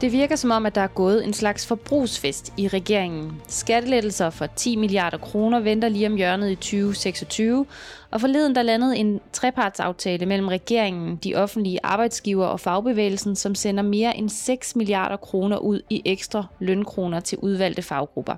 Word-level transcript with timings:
Det 0.00 0.12
virker 0.12 0.36
som 0.36 0.50
om, 0.50 0.66
at 0.66 0.74
der 0.74 0.80
er 0.80 0.86
gået 0.86 1.24
en 1.24 1.32
slags 1.32 1.66
forbrugsfest 1.66 2.52
i 2.56 2.68
regeringen. 2.68 3.42
Skattelettelser 3.48 4.30
for 4.30 4.46
10 4.46 4.76
milliarder 4.76 5.18
kroner 5.18 5.60
venter 5.60 5.88
lige 5.88 6.06
om 6.06 6.16
hjørnet 6.16 6.50
i 6.50 6.54
2026, 6.54 7.66
og 8.10 8.20
forleden 8.20 8.54
der 8.54 8.62
landede 8.62 8.96
en 8.96 9.20
trepartsaftale 9.32 10.26
mellem 10.26 10.48
regeringen, 10.48 11.16
de 11.16 11.34
offentlige 11.34 11.78
arbejdsgiver 11.82 12.46
og 12.46 12.60
fagbevægelsen, 12.60 13.36
som 13.36 13.54
sender 13.54 13.82
mere 13.82 14.16
end 14.16 14.28
6 14.28 14.76
milliarder 14.76 15.16
kroner 15.16 15.58
ud 15.58 15.80
i 15.90 16.02
ekstra 16.04 16.44
lønkroner 16.58 17.20
til 17.20 17.38
udvalgte 17.38 17.82
faggrupper. 17.82 18.34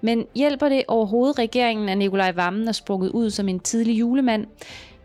Men 0.00 0.26
hjælper 0.34 0.68
det 0.68 0.82
overhovedet 0.88 1.38
regeringen, 1.38 1.88
at 1.88 1.98
Nikolaj 1.98 2.32
Vammen 2.32 2.68
er 2.68 2.72
sprunget 2.72 3.10
ud 3.10 3.30
som 3.30 3.48
en 3.48 3.60
tidlig 3.60 3.98
julemand? 3.98 4.46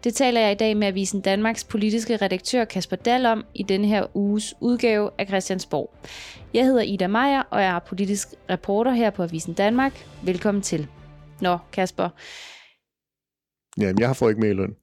Det 0.04 0.16
taler 0.16 0.42
jeg 0.42 0.52
i 0.52 0.56
dag 0.56 0.78
med 0.78 0.88
Avisen 0.88 1.22
Danmarks 1.22 1.64
politiske 1.64 2.18
redaktør 2.18 2.66
Kasper 2.66 2.96
Dahl 2.96 3.26
om 3.26 3.46
i 3.56 3.64
denne 3.64 3.88
her 3.88 4.18
uges 4.18 4.54
udgave 4.62 5.10
af 5.18 5.28
Christiansborg. 5.28 5.94
Jeg 6.54 6.66
hedder 6.66 6.82
Ida 6.82 7.08
Meier, 7.08 7.44
og 7.50 7.62
jeg 7.62 7.76
er 7.76 7.80
politisk 7.80 8.28
reporter 8.50 8.92
her 8.92 9.10
på 9.10 9.24
Avisen 9.24 9.54
Danmark. 9.54 10.06
Velkommen 10.24 10.62
til. 10.62 10.88
Nå, 11.42 11.58
Kasper. 11.74 12.10
Jamen, 13.82 14.00
jeg 14.00 14.16
får 14.16 14.30
ikke 14.30 14.42
mere 14.42 14.52
i 14.52 14.54
løn. 14.54 14.76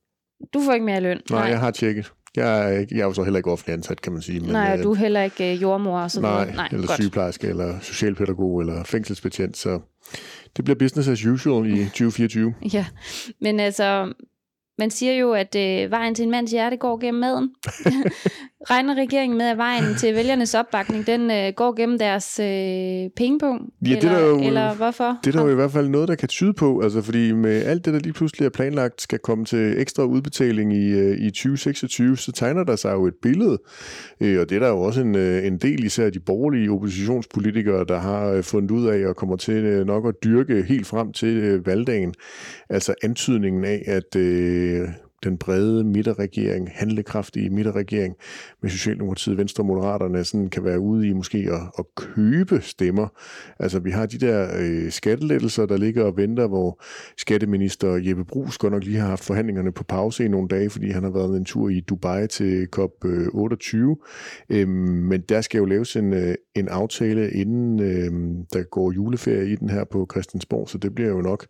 Du 0.54 0.60
får 0.60 0.72
ikke 0.72 0.86
mere 0.86 1.00
løn? 1.00 1.20
Nej, 1.30 1.40
Nej. 1.40 1.50
jeg 1.50 1.60
har 1.60 1.70
tjekket. 1.70 2.12
Jeg 2.36 2.58
er, 2.74 2.86
jeg 2.90 3.00
er 3.00 3.04
jo 3.04 3.12
så 3.12 3.22
heller 3.22 3.38
ikke 3.38 3.50
offentlig 3.50 3.72
ansat, 3.72 4.00
kan 4.00 4.12
man 4.12 4.22
sige. 4.22 4.40
Men, 4.40 4.50
Nej, 4.50 4.72
og 4.78 4.84
du 4.84 4.90
er 4.90 4.96
heller 4.96 5.22
ikke 5.22 5.54
øh, 5.54 5.62
jordmor 5.62 6.00
og 6.00 6.10
sådan 6.10 6.30
nej, 6.30 6.40
noget. 6.40 6.54
Nej, 6.56 6.68
eller 6.72 6.86
godt. 6.86 7.00
sygeplejerske, 7.00 7.46
eller 7.46 7.80
socialpædagog, 7.80 8.60
eller 8.60 8.84
fængselsbetjent, 8.84 9.56
så 9.56 9.80
det 10.56 10.64
bliver 10.64 10.78
business 10.78 11.08
as 11.08 11.24
usual 11.24 11.70
i 11.70 11.84
2024. 11.98 12.54
Ja, 12.72 12.86
men 13.40 13.60
altså, 13.60 14.12
man 14.78 14.90
siger 14.90 15.12
jo, 15.12 15.32
at 15.32 15.54
øh, 15.54 15.90
vejen 15.90 16.14
til 16.14 16.22
en 16.22 16.30
mands 16.30 16.50
hjerte 16.50 16.76
går 16.76 16.98
gennem 16.98 17.20
maden. 17.20 17.54
Regner 18.70 18.94
regeringen 18.94 19.38
med, 19.38 19.46
at 19.46 19.58
vejen 19.58 19.94
til 19.94 20.14
vælgernes 20.14 20.54
opbakning, 20.54 21.06
den 21.06 21.30
øh, 21.30 21.52
går 21.56 21.76
gennem 21.76 21.98
deres 21.98 22.40
øh, 22.40 23.10
pengepunkt? 23.16 23.64
Ja, 23.82 23.96
eller, 23.96 24.00
det 24.00 24.10
der 24.10 24.26
jo, 24.26 24.42
eller 24.42 24.74
hvorfor? 24.74 25.18
Det 25.24 25.34
er 25.34 25.38
der 25.38 25.46
jo 25.46 25.52
i 25.52 25.54
hvert 25.54 25.70
fald 25.70 25.88
noget, 25.88 26.08
der 26.08 26.14
kan 26.14 26.28
tyde 26.28 26.52
på. 26.52 26.80
Altså, 26.80 27.02
fordi 27.02 27.32
med 27.32 27.62
alt 27.62 27.84
det, 27.84 27.94
der 27.94 28.00
lige 28.00 28.12
pludselig 28.12 28.46
er 28.46 28.50
planlagt, 28.50 29.02
skal 29.02 29.18
komme 29.18 29.44
til 29.44 29.80
ekstra 29.80 30.04
udbetaling 30.04 30.72
i, 30.72 30.88
øh, 30.88 31.18
i 31.18 31.30
2026, 31.30 32.16
så 32.16 32.32
tegner 32.32 32.64
der 32.64 32.76
sig 32.76 32.92
jo 32.92 33.06
et 33.06 33.14
billede. 33.22 33.58
Øh, 34.20 34.40
og 34.40 34.48
det 34.48 34.56
er 34.56 34.60
der 34.60 34.68
jo 34.68 34.80
også 34.80 35.00
en, 35.00 35.16
øh, 35.16 35.46
en 35.46 35.58
del, 35.58 35.84
især 35.84 36.10
de 36.10 36.20
borgerlige 36.20 36.70
oppositionspolitikere, 36.70 37.84
der 37.84 37.98
har 37.98 38.28
øh, 38.28 38.42
fundet 38.42 38.70
ud 38.70 38.86
af 38.86 39.06
og 39.08 39.16
kommer 39.16 39.36
til 39.36 39.64
øh, 39.64 39.86
nok 39.86 40.06
at 40.06 40.14
dyrke 40.24 40.62
helt 40.62 40.86
frem 40.86 41.12
til 41.12 41.36
øh, 41.36 41.66
valgdagen. 41.66 42.14
Altså 42.70 42.94
antydningen 43.02 43.64
af, 43.64 43.82
at... 43.86 44.16
Øh, 44.16 44.88
den 45.24 45.38
brede 45.38 45.84
midterregering, 45.84 46.70
handlekraftige 46.72 47.50
midterregering 47.50 48.14
med 48.62 48.70
Socialdemokratiet, 48.70 49.38
Venstre 49.38 49.62
og 49.62 49.66
Moderaterne, 49.66 50.24
sådan 50.24 50.48
kan 50.48 50.64
være 50.64 50.80
ude 50.80 51.08
i 51.08 51.12
måske 51.12 51.38
at, 51.38 51.60
at 51.78 51.84
købe 51.96 52.60
stemmer. 52.60 53.08
Altså 53.60 53.78
vi 53.78 53.90
har 53.90 54.06
de 54.06 54.18
der 54.18 54.48
øh, 54.60 54.90
skattelettelser, 54.90 55.66
der 55.66 55.76
ligger 55.76 56.04
og 56.04 56.16
venter, 56.16 56.46
hvor 56.46 56.82
skatteminister 57.16 57.94
Jeppe 57.94 58.24
Brugs 58.24 58.58
godt 58.58 58.72
nok 58.72 58.84
lige 58.84 58.98
har 58.98 59.08
haft 59.08 59.24
forhandlingerne 59.24 59.72
på 59.72 59.84
pause 59.84 60.24
i 60.24 60.28
nogle 60.28 60.48
dage, 60.48 60.70
fordi 60.70 60.90
han 60.90 61.02
har 61.02 61.10
været 61.10 61.36
en 61.36 61.44
tur 61.44 61.68
i 61.68 61.80
Dubai 61.80 62.28
til 62.28 62.66
COP28. 62.76 63.76
Øh, 63.76 64.60
øhm, 64.60 64.70
men 65.08 65.20
der 65.20 65.40
skal 65.40 65.58
jo 65.58 65.64
laves 65.64 65.96
en, 65.96 66.12
øh, 66.12 66.34
en 66.54 66.68
aftale, 66.68 67.30
inden 67.30 67.80
øh, 67.80 68.44
der 68.52 68.62
går 68.62 68.92
juleferie 68.92 69.52
i 69.52 69.56
den 69.56 69.70
her 69.70 69.84
på 69.84 70.06
Christiansborg, 70.10 70.68
så 70.68 70.78
det 70.78 70.94
bliver 70.94 71.10
jo 71.10 71.20
nok 71.20 71.46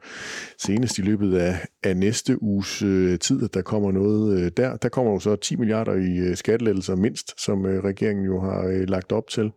senest 0.59 0.99
i 0.99 1.03
løbet 1.03 1.35
af, 1.35 1.67
af 1.83 1.97
næste 1.97 2.43
uges 2.43 2.83
øh, 2.83 3.19
tid, 3.19 3.45
at 3.45 3.55
der 3.55 3.63
kommer 3.67 3.93
noget 3.93 4.39
øh, 4.39 4.51
der. 4.57 4.77
Der 4.77 4.89
kommer 4.89 5.13
jo 5.13 5.19
så 5.19 5.37
10 5.37 5.57
milliarder 5.57 5.95
i 5.95 6.19
øh, 6.19 6.37
skattelettelser 6.37 6.97
mindst, 6.97 7.41
som 7.45 7.67
øh, 7.67 7.85
regeringen 7.85 8.25
jo 8.25 8.41
har 8.41 8.87
lagt 8.87 9.13
op 9.13 9.29
til. 9.29 9.53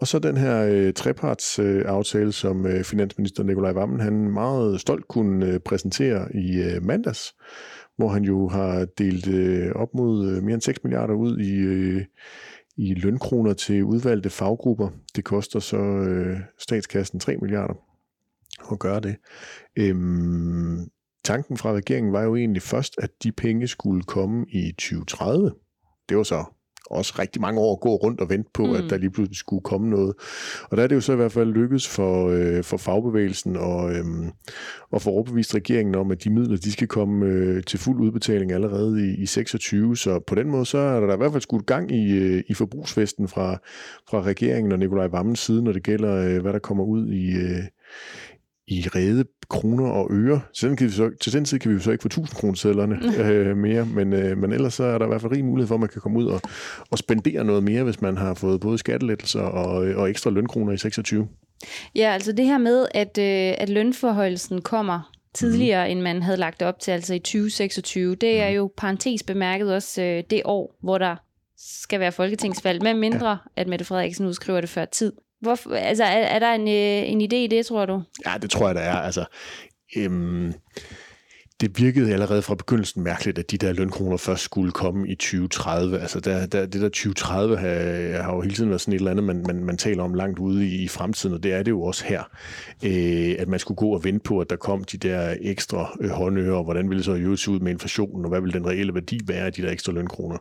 Og 0.00 0.06
så 0.06 0.18
den 0.18 0.36
her 0.36 0.66
øh, 0.70 0.92
trepartsaftale, 0.92 2.26
øh, 2.26 2.32
som 2.32 2.66
øh, 2.66 2.84
finansminister 2.84 3.42
Nikolaj 3.42 3.72
Vammen 3.72 4.00
han 4.00 4.32
meget 4.32 4.80
stolt 4.80 5.08
kunne 5.08 5.46
øh, 5.46 5.60
præsentere 5.60 6.36
i 6.36 6.62
øh, 6.62 6.82
mandags, 6.82 7.34
hvor 7.96 8.08
han 8.08 8.22
jo 8.22 8.48
har 8.48 8.86
delt 8.98 9.28
øh, 9.28 9.72
op 9.74 9.94
mod 9.94 10.30
øh, 10.30 10.42
mere 10.42 10.54
end 10.54 10.62
6 10.62 10.84
milliarder 10.84 11.14
ud 11.14 11.38
i, 11.38 11.54
øh, 11.54 12.04
i 12.76 12.94
lønkroner 12.94 13.52
til 13.52 13.84
udvalgte 13.84 14.30
faggrupper. 14.30 14.88
Det 15.16 15.24
koster 15.24 15.60
så 15.60 15.78
øh, 15.78 16.36
statskassen 16.58 17.20
3 17.20 17.36
milliarder 17.36 17.74
at 18.72 18.78
gøre 18.78 19.00
det. 19.00 19.16
Øhm, 19.76 20.88
tanken 21.24 21.56
fra 21.56 21.72
regeringen 21.72 22.12
var 22.12 22.22
jo 22.22 22.36
egentlig 22.36 22.62
først, 22.62 22.94
at 22.98 23.10
de 23.22 23.32
penge 23.32 23.68
skulle 23.68 24.02
komme 24.02 24.46
i 24.48 24.72
2030. 24.72 25.52
Det 26.08 26.16
var 26.16 26.22
så 26.22 26.44
også 26.90 27.14
rigtig 27.18 27.42
mange 27.42 27.60
år 27.60 27.72
at 27.72 27.80
gå 27.80 27.96
rundt 27.96 28.20
og 28.20 28.30
vente 28.30 28.50
på, 28.54 28.66
mm. 28.66 28.74
at 28.74 28.84
der 28.90 28.96
lige 28.96 29.10
pludselig 29.10 29.36
skulle 29.36 29.62
komme 29.62 29.90
noget. 29.90 30.14
Og 30.70 30.76
der 30.76 30.82
er 30.82 30.86
det 30.86 30.94
jo 30.94 31.00
så 31.00 31.12
i 31.12 31.16
hvert 31.16 31.32
fald 31.32 31.52
lykkedes 31.52 31.88
for, 31.88 32.28
øh, 32.28 32.64
for 32.64 32.76
fagbevægelsen 32.76 33.56
og, 33.56 33.94
øhm, 33.94 34.30
og 34.90 35.02
for 35.02 35.10
overbevist 35.10 35.54
regeringen 35.54 35.94
om, 35.94 36.10
at 36.10 36.24
de 36.24 36.30
midler, 36.30 36.56
de 36.56 36.72
skal 36.72 36.88
komme 36.88 37.26
øh, 37.26 37.62
til 37.62 37.78
fuld 37.78 38.00
udbetaling 38.00 38.52
allerede 38.52 39.10
i, 39.10 39.22
i 39.22 39.26
26. 39.26 39.96
Så 39.96 40.20
på 40.26 40.34
den 40.34 40.50
måde, 40.50 40.66
så 40.66 40.78
er 40.78 41.00
der 41.00 41.14
i 41.14 41.16
hvert 41.16 41.32
fald 41.32 41.42
skudt 41.42 41.66
gang 41.66 41.92
i, 41.92 42.12
øh, 42.12 42.42
i 42.48 42.54
forbrugsfesten 42.54 43.28
fra, 43.28 43.58
fra 44.10 44.22
regeringen 44.22 44.72
og 44.72 44.78
Nikolaj 44.78 45.06
Vammens 45.06 45.40
side, 45.40 45.64
når 45.64 45.72
det 45.72 45.82
gælder, 45.82 46.14
øh, 46.14 46.42
hvad 46.42 46.52
der 46.52 46.58
kommer 46.58 46.84
ud 46.84 47.08
i, 47.08 47.30
øh, 47.36 47.62
i 48.66 48.88
rede 48.94 49.24
kroner 49.48 49.86
og 49.86 50.08
øre. 50.10 50.40
Så 50.52 50.68
den 50.68 50.90
så, 50.90 51.10
til 51.20 51.32
den 51.32 51.44
tid 51.44 51.58
kan 51.58 51.70
vi 51.70 51.74
jo 51.74 51.80
så 51.80 51.90
ikke 51.90 52.02
få 52.02 52.08
1000 52.08 52.36
kroner 52.36 52.98
øh, 53.30 53.56
mere, 53.56 53.86
men, 53.86 54.12
øh, 54.12 54.38
men 54.38 54.52
ellers 54.52 54.74
så 54.74 54.84
er 54.84 54.98
der 54.98 55.04
i 55.04 55.08
hvert 55.08 55.20
fald 55.20 55.32
rig 55.32 55.44
mulighed 55.44 55.68
for, 55.68 55.74
at 55.74 55.80
man 55.80 55.88
kan 55.88 56.00
komme 56.00 56.18
ud 56.18 56.26
og, 56.26 56.40
og 56.90 56.98
spendere 56.98 57.44
noget 57.44 57.62
mere, 57.62 57.82
hvis 57.82 58.00
man 58.00 58.16
har 58.16 58.34
fået 58.34 58.60
både 58.60 58.78
skattelettelser 58.78 59.40
og, 59.40 59.86
øh, 59.86 59.98
og 59.98 60.10
ekstra 60.10 60.30
lønkroner 60.30 60.72
i 60.72 60.78
26. 60.78 61.28
Ja, 61.94 62.10
altså 62.12 62.32
det 62.32 62.44
her 62.44 62.58
med, 62.58 62.86
at, 62.94 63.18
øh, 63.18 63.54
at 63.58 63.68
lønforholdelsen 63.68 64.62
kommer 64.62 65.12
tidligere, 65.34 65.86
mm. 65.86 65.92
end 65.92 66.00
man 66.00 66.22
havde 66.22 66.36
lagt 66.36 66.62
op 66.62 66.80
til, 66.80 66.90
altså 66.90 67.14
i 67.14 67.18
2026, 67.18 68.14
det 68.14 68.40
er 68.40 68.48
mm. 68.48 68.56
jo 68.56 68.72
parentes 68.76 69.22
bemærket 69.22 69.74
også 69.74 70.02
øh, 70.02 70.22
det 70.30 70.42
år, 70.44 70.76
hvor 70.82 70.98
der 70.98 71.16
skal 71.56 72.00
være 72.00 72.12
folketingsvalg, 72.12 72.82
med 72.82 72.94
mindre 72.94 73.28
ja. 73.28 73.36
at 73.56 73.68
Mette 73.68 73.84
Frederiksen 73.84 74.26
udskriver 74.26 74.60
det 74.60 74.70
før 74.70 74.84
tid. 74.84 75.12
Hvor, 75.44 75.74
altså, 75.74 76.04
er, 76.04 76.08
er 76.08 76.38
der 76.38 76.52
en, 76.52 76.68
øh, 76.68 77.12
en 77.12 77.20
idé 77.20 77.36
i 77.36 77.46
det, 77.46 77.66
tror 77.66 77.86
du? 77.86 78.02
Ja, 78.26 78.32
det 78.42 78.50
tror 78.50 78.66
jeg, 78.66 78.74
der 78.74 78.80
er. 78.80 78.96
Altså, 78.96 79.24
øhm, 79.96 80.52
det 81.64 81.78
virkede 81.78 82.12
allerede 82.12 82.42
fra 82.42 82.54
begyndelsen 82.54 83.02
mærkeligt, 83.02 83.38
at 83.38 83.50
de 83.50 83.58
der 83.58 83.72
lønkroner 83.72 84.16
først 84.16 84.42
skulle 84.42 84.72
komme 84.72 85.08
i 85.08 85.14
2030. 85.14 86.00
Altså 86.00 86.20
der, 86.20 86.46
der, 86.46 86.66
det 86.66 86.80
der 86.80 86.88
2030 86.88 87.56
har, 87.56 88.22
har 88.22 88.34
jo 88.34 88.40
hele 88.40 88.54
tiden 88.54 88.70
været 88.70 88.80
sådan 88.80 88.94
et 88.94 88.98
eller 88.98 89.10
andet, 89.10 89.24
man, 89.24 89.44
man, 89.46 89.64
man 89.64 89.76
taler 89.76 90.02
om 90.02 90.14
langt 90.14 90.38
ude 90.38 90.66
i, 90.68 90.82
i 90.82 90.88
fremtiden, 90.88 91.34
og 91.34 91.42
det 91.42 91.52
er 91.52 91.62
det 91.62 91.70
jo 91.70 91.82
også 91.82 92.04
her. 92.04 92.22
Øh, 92.84 93.36
at 93.38 93.48
man 93.48 93.58
skulle 93.58 93.76
gå 93.76 93.94
og 93.94 94.04
vente 94.04 94.20
på, 94.24 94.40
at 94.40 94.50
der 94.50 94.56
kom 94.56 94.84
de 94.84 94.96
der 94.96 95.34
ekstra 95.40 95.96
øh, 96.00 96.10
håndører, 96.10 96.56
og 96.56 96.64
hvordan 96.64 96.88
ville 96.88 96.98
det 96.98 97.04
så 97.04 97.12
jo 97.12 97.36
se 97.36 97.50
ud 97.50 97.60
med 97.60 97.72
inflationen, 97.72 98.24
og 98.24 98.28
hvad 98.28 98.40
ville 98.40 98.58
den 98.58 98.66
reelle 98.66 98.94
værdi 98.94 99.20
være 99.26 99.46
af 99.46 99.52
de 99.52 99.62
der 99.62 99.70
ekstra 99.70 99.92
lønkroner. 99.92 100.38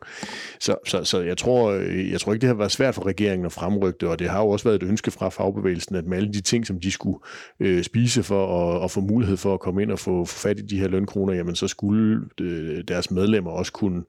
Så, 0.59 0.75
så, 0.87 1.03
så 1.03 1.21
jeg, 1.21 1.37
tror, 1.37 1.71
øh, 1.71 2.11
jeg 2.11 2.19
tror 2.19 2.33
ikke, 2.33 2.41
det 2.41 2.47
har 2.47 2.55
været 2.55 2.71
svært 2.71 2.95
for 2.95 3.05
regeringen 3.05 3.45
at 3.45 3.51
fremrykke 3.51 3.97
det, 4.01 4.09
og 4.09 4.19
det 4.19 4.29
har 4.29 4.39
jo 4.39 4.49
også 4.49 4.69
været 4.69 4.83
et 4.83 4.87
ønske 4.87 5.11
fra 5.11 5.29
fagbevægelsen, 5.29 5.95
at 5.95 6.05
med 6.05 6.17
alle 6.17 6.33
de 6.33 6.41
ting, 6.41 6.67
som 6.67 6.79
de 6.79 6.91
skulle 6.91 7.19
øh, 7.59 7.83
spise 7.83 8.23
for 8.23 8.79
at, 8.83 8.91
få 8.91 9.01
mulighed 9.01 9.37
for 9.37 9.53
at 9.53 9.59
komme 9.59 9.81
ind 9.81 9.91
og 9.91 9.99
få, 9.99 10.25
få 10.25 10.39
fat 10.39 10.59
i 10.59 10.61
de 10.61 10.79
her 10.79 10.87
lønkroner, 10.87 11.12
kroner, 11.13 11.33
jamen 11.33 11.55
så 11.55 11.67
skulle 11.67 12.21
øh, 12.41 12.83
deres 12.87 13.11
medlemmer 13.11 13.51
også 13.51 13.71
kunne, 13.71 14.03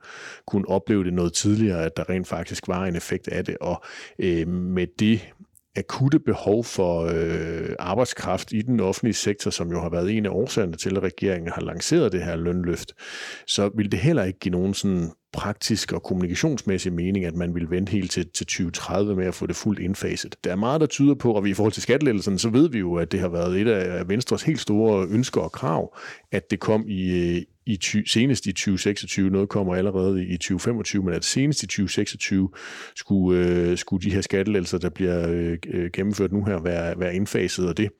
kunne 0.47 0.69
opleve 0.69 1.05
det 1.05 1.13
noget 1.13 1.33
tidligere, 1.33 1.85
at 1.85 1.97
der 1.97 2.11
rent 2.11 2.29
faktisk 2.29 2.69
var 2.69 2.85
en 2.85 2.97
effekt 2.97 3.29
af 3.29 3.45
det. 3.45 3.57
Og 3.61 3.85
øh, 4.19 4.49
med 4.49 4.87
det 4.99 5.21
akutte 5.77 6.19
behov 6.19 6.65
for 6.65 7.01
øh, 7.15 7.77
arbejdskraft 7.79 8.53
i 8.53 8.63
den 8.63 8.81
offentlige 8.81 9.15
sektor, 9.15 9.51
som 9.51 9.71
jo 9.71 9.81
har 9.81 9.89
været 9.89 10.17
en 10.17 10.27
af 10.27 10.31
årsagerne 10.31 10.77
til, 10.77 10.97
at 10.97 11.03
regeringen 11.03 11.53
har 11.55 11.63
lanceret 11.63 12.13
det 12.13 12.25
her 12.25 12.37
lønløft, 12.37 12.93
så 13.47 13.71
vil 13.77 13.93
det 13.93 14.01
heller 14.01 14.25
ikke 14.25 14.39
give 14.39 14.53
nogen 14.53 14.75
sådan 14.75 15.11
praktisk 15.35 15.93
og 15.93 16.03
kommunikationsmæssig 16.03 16.93
mening, 16.93 17.25
at 17.25 17.37
man 17.37 17.55
vil 17.55 17.71
vente 17.71 17.91
helt 17.91 18.11
til, 18.11 18.29
til 18.29 18.47
2030 18.47 19.17
med 19.17 19.27
at 19.27 19.35
få 19.35 19.47
det 19.47 19.57
fuldt 19.57 19.81
indfaset. 19.81 20.37
Der 20.45 20.51
er 20.51 20.57
meget, 20.57 20.81
der 20.81 20.87
tyder 20.87 21.15
på, 21.15 21.33
og 21.33 21.45
vi 21.45 21.51
i 21.51 21.55
forhold 21.55 21.73
til 21.73 21.83
skattelettelsen, 21.83 22.39
så 22.39 22.49
ved 22.49 22.69
vi 22.69 22.79
jo, 22.79 22.95
at 22.95 23.13
det 23.13 23.21
har 23.21 23.29
været 23.29 23.61
et 23.61 23.69
af 23.69 24.09
Venstres 24.09 24.43
helt 24.43 24.61
store 24.61 25.07
ønsker 25.11 25.41
og 25.41 25.53
krav, 25.53 25.97
at 26.33 26.51
det 26.51 26.61
kom 26.61 26.85
i, 26.89 27.37
øh, 27.37 27.43
i 27.67 27.77
ty, 27.77 27.97
senest 28.07 28.47
i 28.47 28.53
2026, 28.53 29.31
noget 29.31 29.49
kommer 29.49 29.75
allerede 29.75 30.27
i 30.27 30.37
2025, 30.37 31.03
men 31.03 31.15
at 31.15 31.25
senest 31.25 31.63
i 31.63 31.67
2026 31.67 32.51
skulle, 32.97 33.47
øh, 33.47 33.79
skulle 33.79 34.03
de 34.03 34.15
her 34.15 34.21
skattelettelser, 34.21 34.79
der 34.79 34.89
bliver 34.89 35.29
øh, 35.29 35.59
øh, 35.69 35.91
gennemført 35.93 36.33
nu 36.33 36.45
her, 36.45 36.59
være, 36.59 37.01
være 37.01 37.15
indfaset, 37.15 37.69
og 37.69 37.77
det 37.77 37.91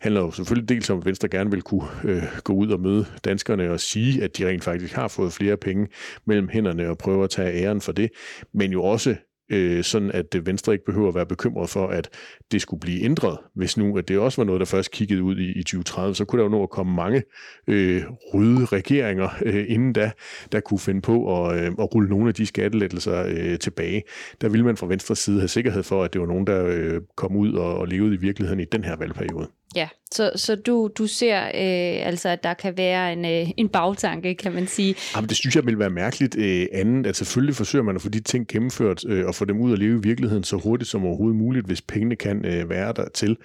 handler 0.00 0.20
jo 0.20 0.30
selvfølgelig 0.30 0.68
dels 0.68 0.90
om, 0.90 0.98
at 0.98 1.06
Venstre 1.06 1.28
gerne 1.28 1.50
vil 1.50 1.62
kunne 1.62 1.88
øh, 2.04 2.22
gå 2.44 2.52
ud 2.52 2.68
og 2.68 2.80
møde 2.80 3.06
danskerne 3.24 3.70
og 3.70 3.80
sige, 3.80 4.22
at 4.22 4.38
de 4.38 4.48
rent 4.48 4.64
faktisk 4.64 4.94
har 4.94 5.08
fået 5.08 5.32
flere 5.32 5.56
penge 5.56 5.88
mellem 6.26 6.48
hænderne 6.48 6.88
og 6.88 6.98
prøve 6.98 7.24
at 7.24 7.30
tage 7.30 7.62
æren 7.62 7.80
for 7.80 7.92
det, 7.92 8.10
men 8.54 8.72
jo 8.72 8.82
også 8.82 9.16
øh, 9.50 9.84
sådan 9.84 10.10
at 10.10 10.34
øh, 10.34 10.46
Venstre 10.46 10.72
ikke 10.72 10.84
behøver 10.84 11.08
at 11.08 11.14
være 11.14 11.26
bekymret 11.26 11.70
for, 11.70 11.86
at 11.86 12.10
det 12.52 12.62
skulle 12.62 12.80
blive 12.80 13.02
ændret. 13.02 13.38
Hvis 13.54 13.76
nu 13.76 13.98
at 13.98 14.08
det 14.08 14.18
også 14.18 14.40
var 14.40 14.46
noget, 14.46 14.60
der 14.60 14.66
først 14.66 14.90
kiggede 14.90 15.22
ud 15.22 15.36
i, 15.36 15.58
i 15.58 15.62
2030, 15.62 16.14
så 16.14 16.24
kunne 16.24 16.38
der 16.38 16.44
jo 16.44 16.50
nå 16.50 16.62
at 16.62 16.70
komme 16.70 16.94
mange 16.94 17.22
øh, 17.66 18.02
røde 18.08 18.64
regeringer 18.64 19.28
øh, 19.44 19.64
inden 19.68 19.92
da, 19.92 20.10
der 20.52 20.60
kunne 20.60 20.80
finde 20.80 21.00
på 21.00 21.46
at, 21.46 21.58
øh, 21.58 21.66
at 21.66 21.94
rulle 21.94 22.08
nogle 22.08 22.28
af 22.28 22.34
de 22.34 22.46
skattelettelser 22.46 23.24
øh, 23.26 23.58
tilbage. 23.58 24.02
Der 24.40 24.48
ville 24.48 24.66
man 24.66 24.76
fra 24.76 24.86
Venstres 24.86 25.18
side 25.18 25.38
have 25.38 25.48
sikkerhed 25.48 25.82
for, 25.82 26.04
at 26.04 26.12
det 26.12 26.20
var 26.20 26.26
nogen, 26.26 26.46
der 26.46 26.64
øh, 26.66 27.00
kom 27.16 27.36
ud 27.36 27.52
og, 27.52 27.78
og 27.78 27.88
levede 27.88 28.14
i 28.14 28.18
virkeligheden 28.18 28.60
i 28.60 28.64
den 28.64 28.84
her 28.84 28.96
valgperiode. 28.96 29.48
Ja, 29.76 29.88
så, 30.12 30.32
så 30.36 30.56
du, 30.56 30.90
du 30.98 31.06
ser 31.06 31.44
øh, 31.44 32.06
altså, 32.06 32.28
at 32.28 32.42
der 32.42 32.54
kan 32.54 32.76
være 32.76 33.12
en, 33.12 33.24
øh, 33.24 33.50
en 33.56 33.68
bagtanke, 33.68 34.34
kan 34.34 34.52
man 34.52 34.66
sige. 34.66 34.90
Ah, 34.90 35.16
Jamen, 35.16 35.28
det 35.28 35.36
synes 35.36 35.56
jeg 35.56 35.66
vil 35.66 35.78
være 35.78 35.90
mærkeligt 35.90 36.36
øh, 36.38 36.66
andet, 36.72 37.06
at 37.06 37.16
selvfølgelig 37.16 37.54
forsøger 37.56 37.82
man 37.82 37.96
at 37.96 38.02
få 38.02 38.08
de 38.08 38.20
ting 38.20 38.48
gennemført 38.48 39.04
øh, 39.08 39.26
og 39.26 39.34
få 39.34 39.44
dem 39.44 39.60
ud 39.60 39.72
at 39.72 39.78
leve 39.78 39.98
i 39.98 40.02
virkeligheden 40.02 40.44
så 40.44 40.56
hurtigt 40.56 40.90
som 40.90 41.04
overhovedet 41.06 41.36
muligt, 41.36 41.66
hvis 41.66 41.82
pengene 41.82 42.16
kan 42.16 42.44
øh, 42.44 42.70
være 42.70 42.92
der 42.92 43.08
til. 43.14 43.36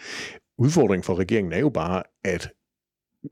Udfordringen 0.58 1.04
for 1.04 1.20
regeringen 1.20 1.54
er 1.54 1.60
jo 1.60 1.70
bare, 1.70 2.04
at 2.24 2.50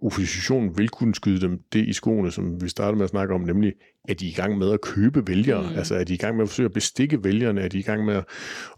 oppositionen 0.02 0.78
vil 0.78 0.90
kunne 0.90 1.16
skyde 1.16 1.42
dem 1.42 1.60
det 1.74 1.86
i 1.86 1.94
skoene, 1.94 2.32
som 2.32 2.62
vi 2.62 2.70
startede 2.70 2.96
med 2.96 3.04
at 3.04 3.10
snakke 3.10 3.34
om, 3.34 3.42
nemlig, 3.42 3.74
at 4.10 4.20
de 4.20 4.26
er 4.26 4.30
i 4.30 4.34
gang 4.34 4.58
med 4.58 4.72
at 4.72 4.82
købe 4.82 5.28
vælgere, 5.28 5.70
mm. 5.70 5.78
altså 5.78 5.96
er 5.96 6.04
de 6.04 6.14
i 6.14 6.18
gang 6.18 6.36
med 6.36 6.44
at 6.44 6.50
forsøge 6.50 6.66
at 6.66 6.74
bestikke 6.74 7.24
vælgerne, 7.24 7.62
er 7.62 7.68
de 7.68 7.80
i 7.80 7.82
gang 7.82 8.06
med 8.06 8.16
at, 8.16 8.26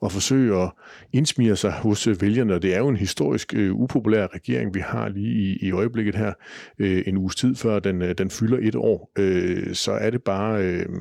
at 0.06 0.12
forsøge 0.12 0.62
at 0.62 0.72
indsmire 1.14 1.56
sig 1.56 1.72
hos 1.72 2.08
øh, 2.08 2.22
vælgerne, 2.22 2.54
og 2.54 2.62
det 2.62 2.76
er 2.76 2.80
jo 2.80 2.88
en 2.88 2.96
historisk 2.96 3.54
uh, 3.58 3.82
upopulær 3.82 4.28
regering, 4.36 4.74
vi 4.76 4.80
har 4.80 5.10
lige 5.10 5.34
i, 5.34 5.58
i 5.68 5.72
øjeblikket 5.72 6.16
her, 6.16 6.34
uh, 6.80 7.02
en 7.08 7.18
uges 7.18 7.36
tid 7.36 7.56
før 7.56 7.80
den, 7.80 8.02
uh, 8.02 8.12
den 8.18 8.30
fylder 8.30 8.58
et 8.62 8.76
år, 8.76 9.12
uh, 9.20 9.74
så 9.74 9.92
er 9.92 10.10
det 10.10 10.24
bare 10.24 10.76
uh, 10.76 10.96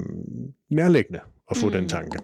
nærlæggende 0.70 1.20
at 1.50 1.56
få 1.56 1.66
mm. 1.66 1.72
den 1.72 1.88
tanke. 1.88 2.18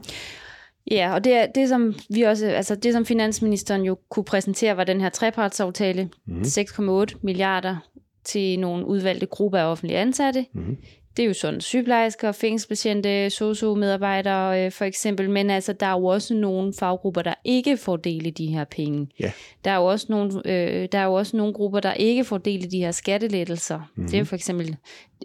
Ja, 0.91 1.15
og 1.15 1.25
det, 1.25 1.47
det 1.55 1.69
som 1.69 1.95
vi 2.11 2.23
også, 2.23 2.47
altså 2.47 2.75
det 2.75 2.93
som 2.93 3.07
finansministeren 3.07 3.83
jo 3.83 3.99
kunne 4.11 4.25
præsentere, 4.25 4.77
var 4.77 4.85
den 4.85 5.01
her 5.01 5.09
trepartsaftale, 5.09 6.11
mm. 6.27 6.41
6,8 6.41 7.19
milliarder 7.23 7.77
til 8.25 8.59
nogle 8.59 8.87
udvalgte 8.87 9.27
grupper 9.27 9.59
af 9.59 9.71
offentlige 9.71 9.99
ansatte. 9.99 10.47
Mm. 10.55 10.77
Det 11.17 11.23
er 11.23 11.27
jo 11.27 11.33
sådan 11.33 11.61
sygeplejersker, 11.61 12.33
fængselspatiente, 12.33 13.31
socio-medarbejdere 13.31 14.65
øh, 14.65 14.73
for 14.73 14.85
eksempel, 14.85 15.31
men 15.31 15.51
altså 15.51 15.73
der 15.73 15.87
er 15.87 15.91
jo 15.91 16.05
også 16.05 16.35
nogle 16.35 16.73
faggrupper, 16.79 17.23
der 17.23 17.35
ikke 17.45 17.77
får 17.77 17.97
del 17.97 18.27
i 18.27 18.31
de 18.31 18.47
her 18.47 18.65
penge. 18.65 19.09
Ja. 19.21 19.33
Der, 19.65 19.71
er 19.71 19.77
jo 19.77 19.85
også 19.85 20.07
nogle, 20.09 20.43
øh, 20.45 20.89
der 20.93 20.99
er 20.99 21.05
jo 21.05 21.13
også 21.13 21.37
nogle 21.37 21.53
grupper, 21.53 21.81
der 21.81 21.93
ikke 21.93 22.25
får 22.25 22.39
del 22.39 22.65
i 22.65 22.67
de 22.67 22.79
her 22.79 22.91
skattelettelser. 22.91 23.91
Mm. 23.97 24.09
Det 24.09 24.19
er 24.19 24.25
for 24.25 24.37
eksempel 24.37 24.77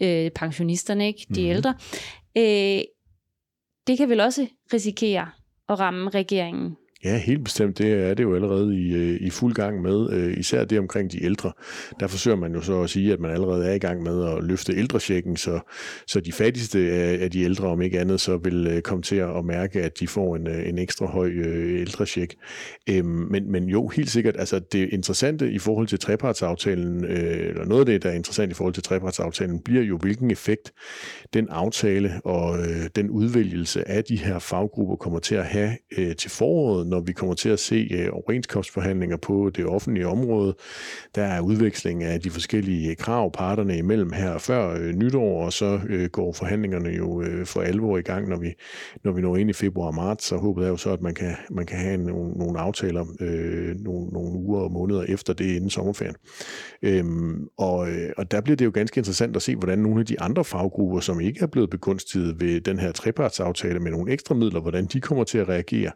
øh, 0.02 0.32
pensionisterne, 0.32 1.08
ikke? 1.08 1.26
de 1.36 1.42
mm. 1.42 1.48
ældre. 1.48 1.74
Øh, 2.38 2.82
det 3.88 3.98
kan 3.98 4.10
vel 4.10 4.20
også 4.20 4.48
risikere 4.74 5.28
at 5.70 5.80
ramme 5.80 6.10
regeringen. 6.10 6.78
Ja, 7.04 7.18
helt 7.18 7.44
bestemt. 7.44 7.78
Det 7.78 7.94
er 7.94 8.14
det 8.14 8.24
jo 8.24 8.36
allerede 8.36 8.76
i, 8.76 8.94
øh, 8.94 9.22
i 9.22 9.30
fuld 9.30 9.54
gang 9.54 9.82
med. 9.82 10.10
Øh, 10.12 10.38
især 10.38 10.66
det 10.66 10.80
omkring 10.80 11.12
de 11.12 11.24
ældre. 11.24 11.52
Der 12.00 12.08
forsøger 12.08 12.38
man 12.38 12.54
jo 12.54 12.62
så 12.62 12.82
at 12.82 12.90
sige, 12.90 13.14
at 13.14 13.20
man 13.20 13.32
allerede 13.32 13.66
er 13.66 13.74
i 13.74 13.78
gang 13.78 14.04
med 14.04 14.26
at 14.26 14.44
løfte 14.44 14.74
ældresjekken, 14.78 15.38
så, 15.38 15.60
så 16.08 16.20
de 16.20 16.32
fattigste 16.32 16.80
af 17.22 17.32
de 17.32 17.42
ældre, 17.42 17.68
om 17.68 17.82
ikke 17.82 18.00
andet, 18.00 18.22
så 18.22 18.38
vil 18.38 18.68
øh, 18.68 18.82
komme 18.82 19.02
til 19.02 19.16
at 19.16 19.46
mærke, 19.46 19.82
at 19.82 20.00
de 20.00 20.08
får 20.08 20.36
en, 20.36 20.48
en 20.48 20.78
ekstra 20.78 21.06
høj 21.06 21.30
ældresjek. 21.80 22.36
Øhm, 22.90 23.06
men, 23.06 23.52
men 23.52 23.64
jo, 23.64 23.88
helt 23.88 24.10
sikkert, 24.10 24.36
altså 24.40 24.60
det 24.60 24.90
interessante 24.92 25.52
i 25.52 25.60
forhold 25.60 25.88
til 25.88 26.00
trepartsaftalen, 26.00 27.06
eller 27.06 27.66
noget 27.66 27.80
af 27.80 27.86
det, 27.86 28.04
der 28.04 28.10
er 28.10 28.14
interessant 28.14 28.52
i 28.52 28.56
forhold 28.56 28.74
til 28.74 28.84
trepartsaftalen, 28.84 29.60
bliver 29.60 29.84
jo, 29.84 29.98
hvilken 29.98 30.32
effekt 30.32 30.74
den 31.34 31.50
aftale 31.50 32.22
og 32.24 32.58
den 32.96 33.10
udvælgelse 33.10 33.88
af 33.88 34.04
de 34.04 34.16
her 34.16 34.40
faggrupper 34.40 34.96
kommer 34.96 35.20
til 35.20 35.36
at 35.36 35.46
have 35.46 35.78
til 36.18 36.32
foråret, 36.32 36.89
når 36.90 37.00
vi 37.00 37.12
kommer 37.12 37.36
til 37.36 37.50
at 37.50 37.60
se 37.60 37.90
øh, 37.92 38.10
overenskomstforhandlinger 38.12 39.18
på 39.18 39.52
det 39.56 39.66
offentlige 39.66 40.08
område. 40.08 40.56
Der 41.16 41.24
er 41.24 41.42
udveksling 41.42 42.04
af 42.04 42.22
de 42.22 42.30
forskellige 42.30 42.96
krav 42.96 43.32
parterne 43.32 43.78
imellem 43.78 44.12
her 44.12 44.38
før 44.38 44.70
øh, 44.70 44.94
nytår, 44.94 45.46
og 45.46 45.54
så 45.54 45.80
øh, 45.90 46.10
går 46.10 46.34
forhandlingerne 46.34 46.90
jo 46.90 47.24
for 47.46 47.62
alvor 47.62 47.98
i 47.98 48.02
gang, 48.02 48.30
når 48.30 48.38
vi, 48.38 48.54
når 49.04 49.12
vi 49.12 49.22
når 49.22 49.38
ind 49.38 49.50
i 49.50 49.54
februar 49.54 49.88
og 49.88 49.96
marts. 49.96 50.26
Så 50.26 50.38
håbet 50.38 50.66
er 50.66 50.70
jo 50.70 50.78
så, 50.78 50.92
at 50.94 51.02
man 51.02 51.14
kan, 51.14 51.36
man 51.52 51.66
kan 51.66 51.78
have 51.78 51.98
nogle, 51.98 52.32
nogle 52.32 52.60
aftaler 52.60 53.06
øh, 53.20 53.76
nogle, 53.80 54.08
nogle 54.08 54.32
uger 54.32 54.62
og 54.62 54.72
måneder 54.72 55.04
efter 55.04 55.34
det 55.34 55.46
inden 55.56 55.70
sommerferien. 55.70 56.16
Øhm, 56.82 57.48
og, 57.58 57.88
og 58.18 58.32
der 58.32 58.42
bliver 58.42 58.58
det 58.58 58.66
jo 58.66 58.72
ganske 58.74 58.98
interessant 58.98 59.36
at 59.36 59.42
se, 59.42 59.56
hvordan 59.56 59.80
nogle 59.80 60.00
af 60.00 60.06
de 60.06 60.22
andre 60.22 60.44
faggrupper, 60.44 61.00
som 61.00 61.20
ikke 61.20 61.40
er 61.42 61.48
blevet 61.48 61.70
begunstiget 61.70 62.42
ved 62.42 62.62
den 62.62 62.80
her 62.80 62.92
trepartsaftale 62.92 63.80
med 63.80 63.92
nogle 63.92 64.12
ekstra 64.12 64.36
midler, 64.36 64.62
hvordan 64.62 64.86
de 64.86 65.02
kommer 65.02 65.24
til 65.24 65.38
at 65.38 65.50
reagere. 65.50 65.92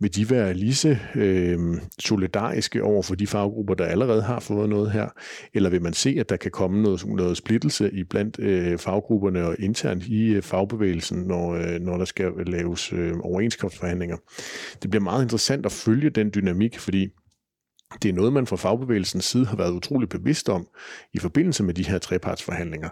Vil 0.00 0.15
de 0.16 0.30
være 0.30 0.54
lige 0.54 0.74
så 0.74 0.96
øh, 1.14 1.58
solidariske 1.98 2.82
over 2.82 3.02
for 3.02 3.14
de 3.14 3.26
faggrupper, 3.26 3.74
der 3.74 3.84
allerede 3.84 4.22
har 4.22 4.40
fået 4.40 4.68
noget 4.68 4.90
her? 4.90 5.08
Eller 5.54 5.70
vil 5.70 5.82
man 5.82 5.92
se, 5.92 6.16
at 6.20 6.28
der 6.28 6.36
kan 6.36 6.50
komme 6.50 6.82
noget, 6.82 7.06
noget 7.06 7.36
splittelse 7.36 7.90
i 7.92 8.04
blandt 8.04 8.38
øh, 8.38 8.78
faggrupperne 8.78 9.46
og 9.46 9.56
internt 9.58 10.06
i 10.06 10.34
øh, 10.34 10.42
fagbevægelsen, 10.42 11.18
når, 11.18 11.54
øh, 11.54 11.80
når 11.80 11.96
der 11.96 12.04
skal 12.04 12.32
laves 12.46 12.92
øh, 12.92 13.12
overenskomstforhandlinger? 13.20 14.16
Det 14.82 14.90
bliver 14.90 15.02
meget 15.02 15.22
interessant 15.22 15.66
at 15.66 15.72
følge 15.72 16.10
den 16.10 16.30
dynamik, 16.34 16.78
fordi 16.78 17.08
det 18.02 18.08
er 18.08 18.12
noget, 18.12 18.32
man 18.32 18.46
fra 18.46 18.56
fagbevægelsens 18.56 19.24
side 19.24 19.46
har 19.46 19.56
været 19.56 19.72
utrolig 19.72 20.08
bevidst 20.08 20.48
om 20.48 20.66
i 21.14 21.18
forbindelse 21.18 21.62
med 21.62 21.74
de 21.74 21.84
her 21.84 21.98
trepartsforhandlinger. 21.98 22.88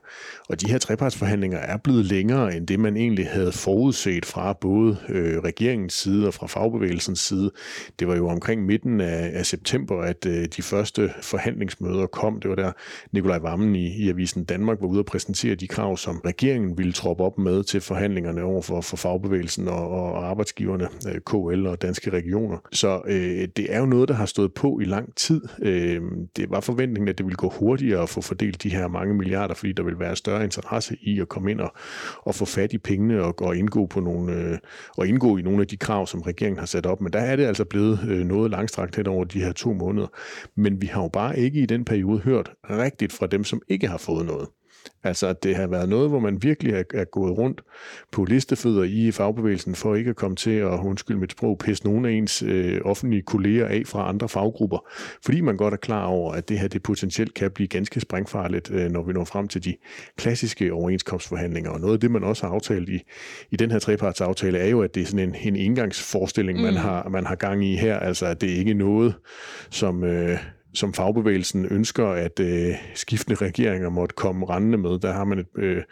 Og 0.48 0.60
de 0.60 0.70
her 0.70 0.78
trepartsforhandlinger 0.78 1.58
er 1.58 1.76
blevet 1.76 2.04
længere 2.04 2.56
end 2.56 2.66
det, 2.66 2.80
man 2.80 2.96
egentlig 2.96 3.28
havde 3.28 3.52
forudset 3.52 4.26
fra 4.26 4.52
både 4.52 4.96
øh, 5.08 5.38
regeringens 5.38 5.92
side 5.92 6.26
og 6.26 6.34
fra 6.34 6.46
fagbevægelsens 6.46 7.20
side. 7.20 7.50
Det 7.98 8.08
var 8.08 8.16
jo 8.16 8.28
omkring 8.28 8.66
midten 8.66 9.00
af, 9.00 9.30
af 9.34 9.46
september, 9.46 10.02
at 10.02 10.26
øh, 10.26 10.46
de 10.56 10.62
første 10.62 11.12
forhandlingsmøder 11.22 12.06
kom. 12.06 12.40
Det 12.40 12.50
var 12.50 12.56
der 12.56 12.72
Nikolaj 13.12 13.38
Vammen 13.38 13.74
i, 13.74 14.04
i 14.04 14.08
Avisen 14.08 14.44
Danmark 14.44 14.80
var 14.80 14.86
ude 14.86 14.98
at 14.98 15.06
præsentere 15.06 15.54
de 15.54 15.68
krav, 15.68 15.96
som 15.96 16.20
regeringen 16.24 16.78
ville 16.78 16.92
troppe 16.92 17.24
op 17.24 17.38
med 17.38 17.64
til 17.64 17.80
forhandlingerne 17.80 18.42
over 18.42 18.62
for, 18.62 18.80
for 18.80 18.96
fagbevægelsen 18.96 19.68
og, 19.68 19.88
og 19.88 20.26
arbejdsgiverne, 20.26 20.88
øh, 21.08 21.20
KL 21.20 21.66
og 21.66 21.82
danske 21.82 22.10
regioner. 22.10 22.58
Så 22.72 23.00
øh, 23.06 23.48
det 23.56 23.74
er 23.74 23.78
jo 23.78 23.86
noget, 23.86 24.08
der 24.08 24.14
har 24.14 24.26
stået 24.26 24.54
på 24.54 24.80
i 24.84 24.88
lang 24.90 25.14
tid. 25.14 25.40
Øh, 25.62 26.02
det 26.36 26.50
var 26.50 26.60
forventningen, 26.60 27.08
at 27.08 27.18
det 27.18 27.26
ville 27.26 27.36
gå 27.36 27.48
hurtigere 27.48 28.02
at 28.02 28.08
få 28.08 28.20
fordelt 28.20 28.62
de 28.62 28.68
her 28.68 28.88
mange 28.88 29.14
milliarder, 29.14 29.54
fordi 29.54 29.72
der 29.72 29.82
vil 29.82 29.98
være 29.98 30.16
større 30.16 30.44
interesse 30.44 30.96
i 31.00 31.20
at 31.20 31.28
komme 31.28 31.50
ind 31.50 31.60
og, 31.60 31.72
og 32.22 32.34
få 32.34 32.44
fat 32.44 32.72
i 32.72 32.78
pengene 32.78 33.22
og, 33.22 33.42
og 33.42 33.56
indgå 33.56 33.86
på 33.86 34.00
nogle 34.00 34.32
øh, 34.32 34.58
og 34.96 35.06
indgå 35.06 35.36
i 35.36 35.42
nogle 35.42 35.60
af 35.60 35.66
de 35.66 35.76
krav, 35.76 36.06
som 36.06 36.22
regeringen 36.22 36.58
har 36.58 36.66
sat 36.66 36.86
op. 36.86 37.00
Men 37.00 37.12
der 37.12 37.18
er 37.18 37.36
det 37.36 37.44
altså 37.44 37.64
blevet 37.64 38.00
øh, 38.08 38.26
noget 38.26 38.50
langstrakt 38.50 38.96
hen 38.96 39.06
over 39.06 39.24
de 39.24 39.40
her 39.40 39.52
to 39.52 39.72
måneder. 39.72 40.06
Men 40.56 40.82
vi 40.82 40.86
har 40.86 41.02
jo 41.02 41.08
bare 41.08 41.38
ikke 41.38 41.60
i 41.60 41.66
den 41.66 41.84
periode 41.84 42.18
hørt 42.18 42.52
rigtigt 42.70 43.12
fra 43.12 43.26
dem, 43.26 43.44
som 43.44 43.62
ikke 43.68 43.88
har 43.88 43.98
fået 43.98 44.26
noget. 44.26 44.48
Altså, 45.04 45.26
at 45.26 45.42
det 45.42 45.56
har 45.56 45.66
været 45.66 45.88
noget, 45.88 46.08
hvor 46.08 46.18
man 46.18 46.42
virkelig 46.42 46.74
er, 46.74 46.82
er 46.94 47.04
gået 47.04 47.38
rundt 47.38 47.60
på 48.12 48.24
listefødder 48.24 48.82
i 48.82 49.10
fagbevægelsen, 49.10 49.74
for 49.74 49.94
ikke 49.94 50.10
at 50.10 50.16
komme 50.16 50.36
til 50.36 50.50
at, 50.50 50.80
undskyld 50.84 51.16
mit 51.16 51.32
sprog, 51.32 51.58
pisse 51.58 51.84
nogle 51.84 52.08
af 52.08 52.12
ens 52.12 52.42
øh, 52.42 52.80
offentlige 52.84 53.22
kolleger 53.22 53.66
af 53.66 53.82
fra 53.86 54.08
andre 54.08 54.28
faggrupper. 54.28 54.88
Fordi 55.24 55.40
man 55.40 55.56
godt 55.56 55.74
er 55.74 55.78
klar 55.78 56.04
over, 56.04 56.32
at 56.32 56.48
det 56.48 56.58
her 56.58 56.68
det 56.68 56.82
potentielt 56.82 57.34
kan 57.34 57.50
blive 57.50 57.68
ganske 57.68 58.00
sprængfarligt, 58.00 58.70
øh, 58.70 58.90
når 58.90 59.02
vi 59.02 59.12
når 59.12 59.24
frem 59.24 59.48
til 59.48 59.64
de 59.64 59.74
klassiske 60.16 60.72
overenskomstforhandlinger. 60.72 61.70
Og 61.70 61.80
noget 61.80 61.94
af 61.94 62.00
det, 62.00 62.10
man 62.10 62.24
også 62.24 62.46
har 62.46 62.54
aftalt 62.54 62.88
i, 62.88 63.00
i 63.50 63.56
den 63.56 63.70
her 63.70 63.78
trepartsaftale, 63.78 64.58
er 64.58 64.68
jo, 64.68 64.82
at 64.82 64.94
det 64.94 65.02
er 65.02 65.06
sådan 65.06 65.28
en, 65.28 65.34
en 65.42 65.56
indgangsforestilling, 65.56 66.58
mm. 66.58 66.64
man, 66.64 66.74
har, 66.74 67.08
man 67.08 67.26
har 67.26 67.34
gang 67.34 67.64
i 67.64 67.76
her. 67.76 67.98
Altså, 67.98 68.26
at 68.26 68.40
det 68.40 68.48
ikke 68.48 68.70
er 68.70 68.74
noget, 68.74 69.14
som... 69.70 70.04
Øh, 70.04 70.38
som 70.74 70.94
fagbevægelsen 70.94 71.66
ønsker, 71.70 72.06
at 72.06 72.40
øh, 72.40 72.74
skiftende 72.94 73.44
regeringer 73.44 73.90
måtte 73.90 74.14
komme 74.14 74.46
rendende 74.46 74.78
med. 74.78 74.98
Der 74.98 75.12
har 75.12 75.24
man 75.24 75.38
et, 75.38 75.46
øh, 75.56 75.82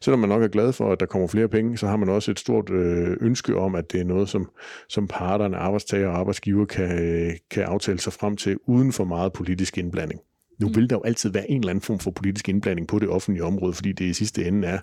selvom 0.00 0.20
man 0.20 0.28
nok 0.28 0.42
er 0.42 0.48
glad 0.48 0.72
for, 0.72 0.92
at 0.92 1.00
der 1.00 1.06
kommer 1.06 1.28
flere 1.28 1.48
penge, 1.48 1.78
så 1.78 1.86
har 1.86 1.96
man 1.96 2.08
også 2.08 2.30
et 2.30 2.38
stort 2.38 2.70
øh, 2.70 3.16
ønske 3.20 3.56
om, 3.56 3.74
at 3.74 3.92
det 3.92 4.00
er 4.00 4.04
noget, 4.04 4.28
som, 4.28 4.50
som 4.88 5.08
parterne, 5.08 5.56
arbejdstager 5.56 6.08
og 6.08 6.18
arbejdsgiver 6.18 6.64
kan, 6.64 7.02
øh, 7.02 7.32
kan 7.50 7.62
aftale 7.62 7.98
sig 7.98 8.12
frem 8.12 8.36
til, 8.36 8.58
uden 8.66 8.92
for 8.92 9.04
meget 9.04 9.32
politisk 9.32 9.78
indblanding. 9.78 10.20
Nu 10.58 10.68
mm. 10.68 10.76
vil 10.76 10.90
der 10.90 10.96
jo 10.96 11.02
altid 11.04 11.30
være 11.30 11.50
en 11.50 11.60
eller 11.60 11.70
anden 11.70 11.82
form 11.82 11.98
for 11.98 12.10
politisk 12.10 12.48
indblanding 12.48 12.88
på 12.88 12.98
det 12.98 13.08
offentlige 13.08 13.44
område, 13.44 13.72
fordi 13.72 13.92
det 13.92 14.04
i 14.04 14.12
sidste 14.12 14.44
ende 14.44 14.68
er 14.68 14.78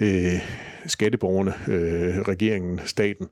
øh, 0.00 0.40
skatteborgerne, 0.86 1.52
øh, 1.68 2.18
regeringen, 2.20 2.80
staten, 2.84 3.26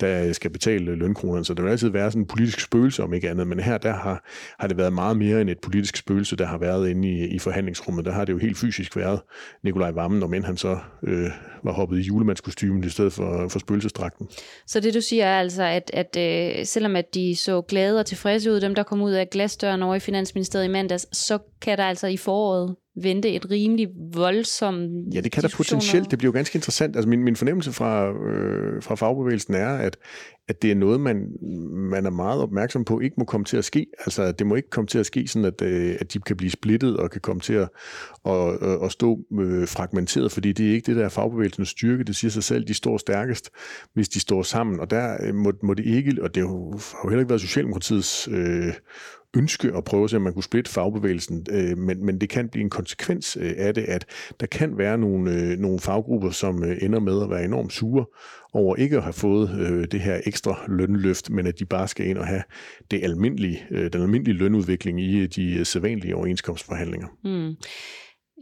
der 0.00 0.32
skal 0.32 0.50
betale 0.50 0.94
lønkronerne. 0.94 1.44
Så 1.44 1.54
der 1.54 1.62
vil 1.62 1.70
altid 1.70 1.88
være 1.88 2.10
sådan 2.10 2.22
en 2.22 2.26
politisk 2.26 2.60
spøgelse, 2.60 3.02
om 3.02 3.14
ikke 3.14 3.30
andet. 3.30 3.46
Men 3.46 3.60
her 3.60 3.78
der 3.78 3.92
har, 3.92 4.24
har 4.58 4.68
det 4.68 4.76
været 4.76 4.92
meget 4.92 5.16
mere 5.16 5.40
end 5.40 5.50
et 5.50 5.58
politisk 5.58 5.96
spøgelse, 5.96 6.36
der 6.36 6.46
har 6.46 6.58
været 6.58 6.90
inde 6.90 7.08
i, 7.08 7.26
i 7.26 7.38
forhandlingsrummet. 7.38 8.04
Der 8.04 8.12
har 8.12 8.24
det 8.24 8.32
jo 8.32 8.38
helt 8.38 8.58
fysisk 8.58 8.96
været 8.96 9.20
Nikolaj 9.62 9.90
Vammen, 9.90 10.22
om 10.22 10.34
end 10.34 10.44
han 10.44 10.56
så 10.56 10.78
øh, 11.02 11.30
var 11.64 11.72
hoppet 11.72 11.98
i 11.98 12.02
julemandskostymen 12.02 12.84
i 12.84 12.88
stedet 12.88 13.12
for, 13.12 13.48
for 13.48 13.58
spøgelsestrakten. 13.58 14.28
Så 14.66 14.80
det 14.80 14.94
du 14.94 15.00
siger 15.00 15.24
er 15.24 15.40
altså, 15.40 15.62
at, 15.62 15.90
at 15.94 16.16
øh, 16.18 16.66
selvom 16.66 16.96
at 16.96 17.14
de 17.14 17.36
så 17.36 17.62
glade 17.62 18.00
og 18.00 18.06
tilfredse 18.06 18.52
ud, 18.52 18.60
dem 18.60 18.74
der 18.74 18.82
kom 18.82 19.02
ud 19.02 19.12
af 19.12 19.30
glasdøren 19.30 19.82
over 19.82 19.94
i 19.94 20.00
Finansministeriet 20.00 20.66
i 20.66 20.70
mandags, 20.70 21.06
så 21.30 21.38
kan 21.60 21.78
der 21.78 21.84
altså 21.84 22.06
i 22.06 22.16
foråret 22.16 22.76
vente 23.02 23.34
et 23.34 23.50
rimelig 23.50 23.88
voldsomt 24.14 25.14
Ja, 25.14 25.20
det 25.20 25.32
kan 25.32 25.42
der 25.42 25.54
potentielt. 25.56 26.10
Det 26.10 26.18
bliver 26.18 26.28
jo 26.28 26.36
ganske 26.36 26.56
interessant. 26.56 26.96
Altså 26.96 27.08
min, 27.08 27.24
min 27.24 27.36
fornemmelse 27.36 27.72
fra, 27.72 28.10
øh, 28.10 28.82
fra 28.82 28.94
fagbevægelsen 28.94 29.54
er, 29.54 29.68
at, 29.68 29.96
at 30.48 30.62
det 30.62 30.70
er 30.70 30.74
noget, 30.74 31.00
man, 31.00 31.26
man 31.90 32.06
er 32.06 32.10
meget 32.10 32.42
opmærksom 32.42 32.84
på, 32.84 33.00
ikke 33.00 33.14
må 33.18 33.24
komme 33.24 33.44
til 33.44 33.56
at 33.56 33.64
ske. 33.64 33.86
Altså, 33.98 34.32
det 34.32 34.46
må 34.46 34.54
ikke 34.54 34.70
komme 34.70 34.88
til 34.88 34.98
at 34.98 35.06
ske 35.06 35.28
sådan, 35.28 35.44
at, 35.44 35.62
øh, 35.62 35.96
at 36.00 36.12
de 36.12 36.18
kan 36.18 36.36
blive 36.36 36.50
splittet 36.50 36.96
og 36.96 37.10
kan 37.10 37.20
komme 37.20 37.40
til 37.40 37.54
at, 37.54 37.68
at, 38.26 38.62
at 38.84 38.92
stå 38.92 39.18
øh, 39.40 39.68
fragmenteret, 39.68 40.32
fordi 40.32 40.52
det 40.52 40.68
er 40.68 40.72
ikke 40.72 40.86
det, 40.86 40.96
der 40.96 41.04
er 41.04 41.08
fagbevægelsens 41.08 41.68
styrke. 41.68 42.04
Det 42.04 42.16
siger 42.16 42.30
sig 42.30 42.44
selv, 42.44 42.64
de 42.64 42.74
står 42.74 42.98
stærkest, 42.98 43.50
hvis 43.94 44.08
de 44.08 44.20
står 44.20 44.42
sammen. 44.42 44.80
Og 44.80 44.90
der 44.90 45.16
øh, 45.22 45.34
må, 45.34 45.52
må 45.62 45.74
det 45.74 45.86
ikke, 45.86 46.16
og 46.22 46.34
det 46.34 46.42
har 46.42 46.50
jo 47.04 47.08
heller 47.08 47.20
ikke 47.20 47.30
været 47.30 47.40
Socialdemokratiets 47.40 48.28
øh, 48.32 48.72
ønske 49.36 49.72
at 49.76 49.84
prøve 49.84 50.04
at 50.04 50.10
se, 50.10 50.16
om 50.16 50.22
man 50.22 50.32
kunne 50.32 50.42
splitte 50.42 50.70
fagbevægelsen, 50.70 51.46
øh, 51.50 51.78
men, 51.78 52.06
men 52.06 52.20
det 52.20 52.28
kan 52.28 52.48
blive 52.48 52.64
en 52.64 52.70
konsekvens 52.94 53.36
øh, 53.40 53.52
af 53.56 53.74
det, 53.74 53.82
at 53.82 54.06
der 54.40 54.46
kan 54.46 54.78
være 54.78 54.98
nogle, 54.98 55.32
øh, 55.32 55.58
nogle 55.58 55.80
faggrupper, 55.80 56.30
som 56.30 56.64
øh, 56.64 56.78
ender 56.82 57.00
med 57.00 57.22
at 57.22 57.30
være 57.30 57.44
enormt 57.44 57.72
sure 57.72 58.04
over 58.52 58.76
ikke 58.76 58.96
at 58.96 59.02
have 59.02 59.12
fået 59.12 59.50
øh, 59.60 59.86
det 59.90 60.00
her 60.00 60.20
ekstra 60.26 60.64
lønløft, 60.68 61.30
men 61.30 61.46
at 61.46 61.58
de 61.58 61.64
bare 61.64 61.88
skal 61.88 62.06
ind 62.06 62.18
og 62.18 62.26
have 62.26 62.42
det 62.90 63.04
almindelige, 63.04 63.66
øh, 63.70 63.92
den 63.92 64.02
almindelige 64.02 64.36
lønudvikling 64.36 65.00
i 65.00 65.26
de 65.26 65.54
øh, 65.54 65.66
sædvanlige 65.66 66.16
overenskomstforhandlinger. 66.16 67.08
Mm. 67.24 67.56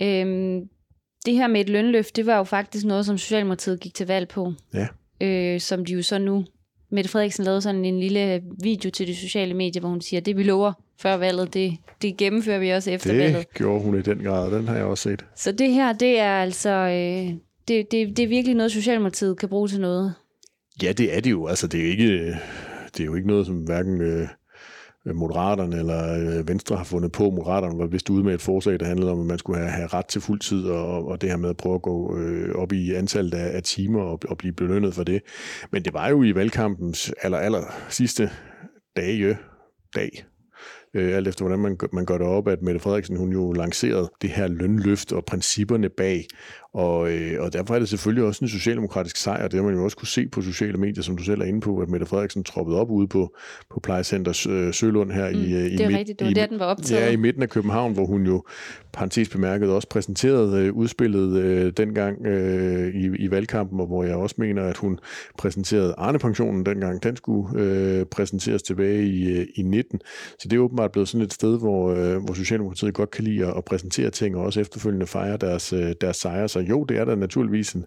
Øhm, 0.03 0.69
det 1.27 1.35
her 1.35 1.47
med 1.47 1.61
et 1.61 1.69
lønløft, 1.69 2.17
det 2.17 2.27
var 2.27 2.37
jo 2.37 2.45
faktisk 2.45 2.85
noget, 2.87 3.07
som 3.07 3.19
Socialdemokratiet 3.19 3.81
gik 3.81 3.95
til 3.95 4.07
valg 4.07 4.29
på. 4.29 4.53
Ja. 4.75 4.89
Øh, 5.23 5.61
som 5.61 5.85
de 5.85 5.93
jo 5.93 6.03
så 6.03 6.19
nu 6.19 6.45
Mette 6.91 7.11
Frederiksen 7.11 7.45
lavede 7.45 7.61
sådan 7.61 7.85
en 7.85 8.01
lille 8.01 8.43
video 8.63 8.91
til 8.91 9.07
de 9.07 9.17
sociale 9.17 9.55
medier, 9.55 9.81
hvor 9.81 9.89
hun 9.89 10.01
siger, 10.01 10.21
det 10.21 10.37
vi 10.37 10.43
lover 10.43 10.73
før 11.01 11.17
valget, 11.17 11.55
det, 11.55 11.77
det 12.03 12.17
gennemfører 12.17 12.59
vi 12.59 12.71
også 12.71 12.91
efter 12.91 13.11
det 13.11 13.19
valget. 13.19 13.39
Det 13.39 13.55
gjorde 13.55 13.81
hun 13.81 13.99
i 13.99 14.03
den 14.03 14.19
grad, 14.19 14.55
den 14.55 14.69
har 14.69 14.77
jeg 14.77 14.85
også 14.85 15.03
set. 15.03 15.25
Så 15.37 15.53
det 15.53 15.73
her, 15.73 15.93
det 15.93 16.19
er 16.19 16.33
altså, 16.33 16.71
øh, 16.71 17.35
det, 17.69 17.93
det, 17.93 18.17
det 18.17 18.19
er 18.19 18.29
virkelig 18.29 18.57
noget, 18.57 18.73
Socialdemokratiet 18.73 19.39
kan 19.39 19.49
bruge 19.49 19.69
til 19.69 19.81
noget. 19.81 20.15
Ja, 20.83 20.93
det 20.93 21.17
er 21.17 21.21
det 21.21 21.31
jo. 21.31 21.47
Altså, 21.47 21.67
det 21.67 21.81
er, 21.81 21.91
ikke, 21.91 22.37
det 22.95 23.01
er 23.01 23.05
jo 23.05 23.15
ikke 23.15 23.29
noget, 23.29 23.47
som 23.47 23.57
hverken 23.57 24.01
øh, 24.01 24.29
Øh, 25.09 25.17
Moderaterne 25.17 25.77
eller 25.77 26.39
øh, 26.39 26.49
Venstre 26.49 26.77
har 26.77 26.85
fundet 26.85 27.13
på. 27.13 27.31
Moderaterne 27.31 27.79
var 27.79 27.87
vist 27.87 28.11
ude 28.11 28.25
med 28.25 28.35
et 28.35 28.43
forslag, 28.43 28.81
der 28.81 28.87
handlede 28.87 29.13
om, 29.13 29.21
at 29.21 29.27
man 29.27 29.39
skulle 29.39 29.59
have, 29.59 29.71
have 29.71 29.87
ret 29.87 30.07
til 30.07 30.21
fuld 30.21 30.41
tid, 30.41 30.65
og, 30.65 31.09
og 31.09 31.21
det 31.21 31.31
her 31.31 31.37
med 31.37 31.51
at 31.51 31.57
prøve 31.57 31.75
at 31.75 31.83
gå 31.83 32.17
øh, 32.17 32.55
op 32.55 32.73
i 32.73 32.95
antallet 32.95 33.35
af, 33.35 33.57
af 33.57 33.63
timer 33.63 34.03
og, 34.03 34.21
og 34.29 34.39
blive 34.39 34.53
belønnet 34.53 34.95
for 34.95 35.05
det. 35.05 35.23
Men 35.73 35.85
det 35.85 35.95
var 35.95 36.09
jo 36.09 36.23
i 36.23 36.35
valgkampens 36.35 37.13
aller, 37.23 37.39
aller 37.39 37.63
sidste 37.89 38.31
dage, 38.97 39.39
dag, 39.95 40.25
øh, 40.95 41.17
alt 41.17 41.29
efter 41.29 41.45
hvordan 41.45 41.59
man, 41.59 41.77
man 41.93 42.07
gør 42.07 42.19
det 42.19 42.27
op, 42.27 42.49
at 42.49 42.63
Mette 42.63 42.81
Frederiksen 42.81 43.17
hun 43.17 43.33
jo 43.33 43.53
lancerede 43.53 44.11
det 44.23 44.31
her 44.31 44.49
lønløft 44.49 45.13
og 45.13 45.25
principperne 45.25 45.89
bag, 45.89 46.27
og, 46.79 47.11
øh, 47.11 47.43
og 47.43 47.53
derfor 47.53 47.75
er 47.75 47.79
det 47.79 47.89
selvfølgelig 47.89 48.25
også 48.25 48.45
en 48.45 48.49
socialdemokratisk 48.49 49.17
sejr. 49.17 49.49
Det 49.49 49.55
har 49.55 49.67
man 49.67 49.75
jo 49.75 49.85
også 49.85 49.97
kunne 49.97 50.09
se 50.09 50.29
på 50.29 50.43
sociale 50.43 50.79
medier, 50.79 51.03
som 51.03 51.17
du 51.17 51.23
selv 51.23 51.41
er 51.41 51.45
inde 51.45 51.61
på, 51.61 51.79
at 51.79 51.89
Mette 51.89 52.07
Frederiksen 52.07 52.45
troppede 52.45 52.81
op 52.81 52.91
ude 52.91 53.09
på, 53.09 53.37
på 53.71 53.81
plejecenter 53.81 54.47
øh, 54.51 54.73
Sølund 54.73 55.11
her 55.11 55.31
mm, 55.31 55.37
i, 55.37 55.55
øh, 55.55 55.65
i, 55.65 55.77
det 55.77 55.81
er 55.81 55.87
midt, 55.87 55.99
rigtigt. 55.99 56.19
Det 56.19 56.25
var 56.25 56.31
i, 56.31 56.35
der, 56.35 56.47
den 56.47 56.59
var 56.59 56.65
optaget. 56.65 57.03
Ja, 57.03 57.11
i 57.11 57.17
midten 57.17 57.43
af 57.43 57.49
København, 57.49 57.93
hvor 57.93 58.07
hun 58.07 58.27
jo 58.27 58.45
parentes 58.93 59.29
bemærket 59.29 59.71
også 59.71 59.89
præsenterede 59.89 60.65
øh, 60.65 60.73
udspillet 60.73 61.43
øh, 61.43 61.73
dengang 61.77 62.27
øh, 62.27 62.95
i, 62.95 63.07
i 63.19 63.31
valgkampen, 63.31 63.81
og 63.81 63.87
hvor 63.87 64.05
jeg 64.05 64.17
også 64.17 64.35
mener, 64.39 64.63
at 64.63 64.77
hun 64.77 64.99
præsenterede 65.39 65.95
Arne-pensionen 65.99 66.67
dengang. 66.67 67.03
Den 67.03 67.17
skulle 67.17 67.63
øh, 67.63 68.05
præsenteres 68.07 68.63
tilbage 68.63 69.07
i, 69.07 69.29
øh, 69.39 69.47
i 69.55 69.63
19. 69.63 70.01
Så 70.39 70.49
det 70.49 70.57
er 70.57 70.61
åbenbart 70.61 70.93
blevet 70.93 71.09
sådan 71.09 71.25
et 71.25 71.33
sted, 71.33 71.59
hvor, 71.59 71.91
øh, 71.91 72.25
hvor 72.25 72.35
Socialdemokratiet 72.35 72.95
godt 72.95 73.11
kan 73.11 73.25
lide 73.25 73.47
at 73.57 73.65
præsentere 73.65 74.11
ting, 74.11 74.37
og 74.37 74.45
også 74.45 74.61
efterfølgende 74.61 75.07
fejre 75.07 75.37
deres, 75.37 75.73
øh, 75.73 75.93
deres 76.01 76.17
sejre. 76.17 76.49
Så 76.49 76.61
jo, 76.71 76.85
det 76.85 76.99
er 76.99 77.05
der 77.05 77.17
naturligvis 77.17 77.73
en, 77.73 77.85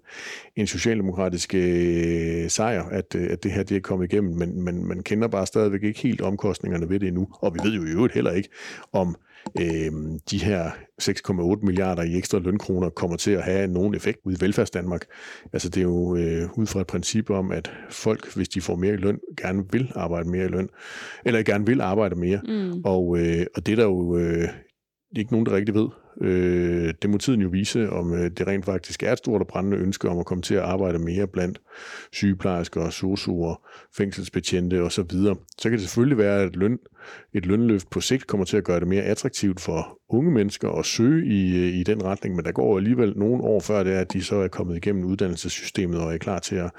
en 0.56 0.68
socialdemokratisk 0.68 1.56
øh, 1.56 2.50
sejr, 2.50 2.84
at, 2.84 3.16
øh, 3.16 3.28
at 3.32 3.44
det 3.44 3.52
her 3.52 3.64
det 3.64 3.78
er 3.78 3.82
kommet 3.82 4.14
igennem, 4.14 4.36
men, 4.36 4.62
men 4.62 4.88
man 4.88 5.04
kender 5.04 5.28
bare 5.28 5.46
stadigvæk 5.46 5.84
ikke 5.84 6.00
helt 6.00 6.22
omkostningerne 6.22 6.90
ved 6.90 7.00
det 7.00 7.08
endnu. 7.08 7.28
Og 7.32 7.54
vi 7.54 7.60
ved 7.64 7.74
jo 7.74 7.86
i 7.86 7.90
øvrigt 7.90 8.14
heller 8.14 8.32
ikke, 8.32 8.50
om 8.94 9.16
øh, 9.60 9.92
de 10.32 10.38
her 10.38 10.72
6,8 11.02 11.66
milliarder 11.66 12.04
i 12.04 12.18
ekstra 12.18 12.40
lønkroner 12.40 12.90
kommer 12.90 13.18
til 13.18 13.32
at 13.32 13.44
have 13.44 13.68
nogen 13.68 13.96
effekt 13.96 14.20
ud 14.24 14.34
i 14.34 14.42
velfærdsdanmark. 14.42 15.06
Altså 15.54 15.70
det 15.70 15.78
er 15.78 15.82
jo 15.86 16.16
øh, 16.16 16.58
ud 16.58 16.66
fra 16.66 16.82
et 16.82 16.88
princip 16.88 17.30
om, 17.30 17.52
at 17.52 17.72
folk, 17.90 18.36
hvis 18.36 18.50
de 18.50 18.62
får 18.62 18.76
mere 18.76 18.94
i 18.94 18.98
løn, 18.98 19.20
gerne 19.38 19.64
vil 19.72 19.92
arbejde 19.96 20.30
mere 20.30 20.46
i 20.46 20.50
løn, 20.50 20.70
eller 21.26 21.44
gerne 21.44 21.66
vil 21.66 21.82
arbejde 21.82 22.16
mere. 22.16 22.42
Mm. 22.48 22.82
Og, 22.86 23.18
øh, 23.20 23.46
og 23.56 23.66
det 23.66 23.72
er 23.72 23.76
der 23.76 23.84
jo 23.84 24.18
øh, 24.18 24.48
ikke 25.16 25.32
nogen, 25.32 25.46
der 25.46 25.56
rigtig 25.56 25.76
ved. 25.76 25.88
Øh, 26.22 26.94
det 27.02 27.10
må 27.10 27.18
tiden 27.18 27.42
jo 27.42 27.50
vise, 27.50 27.90
om 27.90 28.14
øh, 28.14 28.32
det 28.32 28.48
rent 28.48 28.66
faktisk 28.66 29.04
er 29.04 29.12
et 29.12 29.18
stort 29.18 29.42
og 29.42 29.48
brændende 29.48 29.78
ønske 29.78 30.10
om 30.10 30.20
at 30.20 30.26
komme 30.26 30.42
til 30.42 30.56
at 30.56 30.62
arbejde 30.62 31.00
mere 31.00 31.28
blandt 31.28 31.62
sygeplejersker, 32.12 32.90
sosuer, 32.90 33.68
fængselsbetjente 33.98 34.82
osv. 34.82 35.10
Så, 35.10 35.36
så 35.58 35.70
kan 35.70 35.72
det 35.72 35.82
selvfølgelig 35.82 36.18
være, 36.18 36.42
at 36.42 36.56
løn, 36.56 36.80
et 37.34 37.46
lønløft 37.46 37.90
på 37.90 38.02
sigt 38.02 38.28
kommer 38.28 38.46
til 38.46 38.58
at 38.58 38.64
gøre 38.64 38.80
det 38.80 38.88
mere 38.88 39.04
attraktivt 39.04 39.60
for 39.60 40.01
unge 40.14 40.32
mennesker 40.32 40.70
at 40.70 40.86
søge 40.86 41.26
i, 41.26 41.58
øh, 41.58 41.80
i 41.80 41.84
den 41.84 42.04
retning, 42.04 42.36
men 42.36 42.46
der 42.46 42.52
går 42.52 42.78
alligevel 42.78 43.14
nogle 43.16 43.44
år 43.44 43.60
før 43.60 43.84
det 43.84 43.94
er, 43.94 44.00
at 44.00 44.14
de 44.14 44.24
så 44.24 44.36
er 44.36 44.48
kommet 44.48 44.78
igennem 44.78 45.06
uddannelsessystemet 45.06 46.00
og 46.00 46.14
er 46.14 46.18
klar 46.18 46.40
til 46.40 46.56
at, 46.56 46.72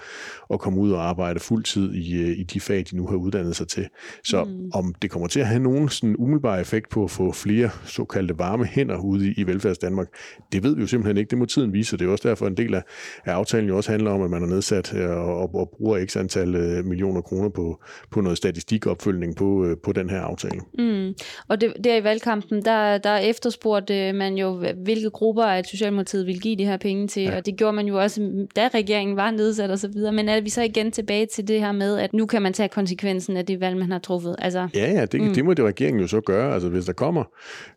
at 0.53 0.61
komme 0.61 0.81
ud 0.81 0.93
og 0.93 1.09
arbejde 1.09 1.41
fuldtid 1.41 1.95
i, 1.95 2.23
øh, 2.23 2.39
i 2.39 2.43
de 2.43 2.61
fag, 2.61 2.85
de 2.91 2.97
nu 2.97 3.07
har 3.07 3.17
uddannet 3.17 3.57
sig 3.57 3.69
til. 3.69 3.89
Så 4.25 4.45
mm. 4.45 4.71
om 4.75 4.95
det 5.03 5.11
kommer 5.11 5.29
til 5.29 5.41
at 5.41 5.47
have 5.47 5.63
nogen 5.63 5.89
sådan 5.89 6.17
umiddelbar 6.19 6.59
effekt 6.59 6.91
på 6.91 7.05
at 7.05 7.11
få 7.11 7.33
flere 7.33 7.71
såkaldte 7.85 8.39
varme 8.39 8.65
hænder 8.65 8.99
ude 8.99 9.29
i, 9.29 9.35
i 9.37 9.47
velfærds 9.47 9.79
Danmark, 9.79 10.09
det 10.53 10.63
ved 10.63 10.75
vi 10.75 10.81
jo 10.81 10.87
simpelthen 10.87 11.17
ikke. 11.17 11.31
Det 11.31 11.39
må 11.39 11.45
tiden 11.45 11.73
vise. 11.73 11.97
Det 11.97 12.07
er 12.07 12.11
også 12.11 12.29
derfor, 12.29 12.47
en 12.47 12.57
del 12.57 12.75
af, 12.75 12.83
af 13.25 13.33
aftalen 13.33 13.69
jo 13.69 13.77
også 13.77 13.91
handler 13.91 14.11
om, 14.11 14.23
at 14.23 14.31
man 14.31 14.43
har 14.43 14.49
nedsat 14.49 14.95
øh, 14.95 15.11
og, 15.11 15.37
og, 15.37 15.55
og 15.55 15.71
bruger 15.77 16.07
x 16.07 16.17
antal 16.17 16.49
millioner 16.85 17.21
kroner 17.21 17.49
på, 17.49 17.83
på 18.11 18.21
noget 18.21 18.39
statistikopfølgning 18.39 19.37
på, 19.37 19.77
på 19.83 19.93
den 19.93 20.11
her 20.11 20.21
aftale. 20.21 20.61
Mm. 20.79 21.15
Og 21.49 21.61
det, 21.61 21.73
der 21.85 21.97
i 21.97 22.05
valgkampen, 22.05 22.65
der, 22.65 22.99
der 22.99 23.19
efterspurgte 23.23 24.13
man 24.13 24.35
jo, 24.35 24.65
hvilke 24.77 25.11
grupper 25.11 25.43
at 25.43 25.67
Socialdemokratiet 25.67 26.27
ville 26.27 26.41
give 26.41 26.57
de 26.57 26.65
her 26.65 26.77
penge 26.77 27.09
til, 27.09 27.23
ja. 27.23 27.37
og 27.37 27.47
det 27.47 27.57
gjorde 27.57 27.73
man 27.73 27.87
jo 27.87 28.01
også, 28.01 28.47
da 28.57 28.69
regeringen 28.75 29.17
var 29.17 29.31
nedsat 29.31 29.71
og 29.71 29.79
så 29.79 29.89
videre. 29.89 30.13
Men 30.13 30.29
er 30.29 30.41
vi 30.41 30.51
så 30.51 30.63
igen 30.63 30.93
tilbage 30.93 31.27
til 31.27 31.49
det 31.49 31.61
her 31.61 31.73
med, 31.73 31.99
at 31.99 32.13
nu 32.13 32.27
kan 32.27 32.43
man 32.43 32.53
tage 32.53 32.69
konsekvensen 32.69 33.37
af 33.37 33.47
det 33.47 33.61
valg, 33.61 33.77
man 33.77 33.93
har 33.93 33.99
truffet? 33.99 34.37
Altså, 34.39 34.69
ja, 34.75 34.93
ja, 34.93 35.05
det, 35.05 35.21
mm. 35.21 35.35
det 35.35 35.45
må 35.45 35.55
det 35.55 35.65
regeringen 35.65 36.01
jo 36.01 36.07
så 36.07 36.21
gøre. 36.21 36.55
Altså 36.55 36.69
hvis 36.69 36.85
der 36.85 36.93
kommer 36.93 37.25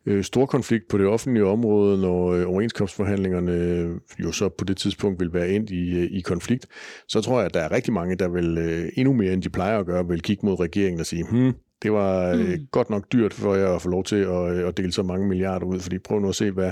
øh, 0.06 0.24
stor 0.24 0.46
konflikt 0.46 0.88
på 0.90 0.98
det 0.98 1.08
offentlige 1.08 1.46
område, 1.46 2.02
når 2.02 2.32
øh, 2.32 2.50
overenskomstforhandlingerne 2.50 3.52
øh, 3.52 3.90
jo 4.24 4.32
så 4.32 4.50
på 4.50 4.66
det 4.66 4.78
tidspunkt 4.78 5.20
vil 5.20 5.34
være 5.34 5.50
endt 5.50 5.70
i, 5.70 5.90
øh, 5.98 6.10
i 6.12 6.22
konflikt, 6.22 6.66
så 7.08 7.22
tror 7.22 7.38
jeg, 7.38 7.46
at 7.46 7.54
der 7.54 7.60
er 7.60 7.72
rigtig 7.72 7.94
mange, 7.94 8.16
der 8.16 8.28
vil 8.28 8.58
øh, 8.58 8.90
endnu 8.98 9.14
mere, 9.14 9.34
end 9.34 9.42
de 9.42 9.50
plejer 9.50 9.80
at 9.80 9.86
gøre, 9.86 10.08
vil 10.08 10.22
kigge 10.22 10.46
mod 10.46 10.60
regeringen 10.60 11.00
og 11.00 11.06
sige, 11.06 11.26
hmm, 11.30 11.54
det 11.84 11.92
var 11.92 12.32
øh, 12.32 12.40
mm. 12.40 12.68
godt 12.72 12.90
nok 12.90 13.12
dyrt 13.14 13.34
for 13.34 13.56
jer 13.56 13.76
at 13.76 13.82
få 13.82 13.90
lov 13.90 14.04
til 14.04 14.16
at, 14.16 14.58
øh, 14.58 14.68
at 14.68 14.78
dele 14.78 14.92
så 14.92 15.04
mange 15.04 15.28
milliarder 15.28 15.66
ud, 15.66 15.80
fordi 15.80 16.00
prøv 16.00 16.20
nu 16.20 16.30
at 16.30 16.36
se, 16.36 16.52
hvad, 16.52 16.72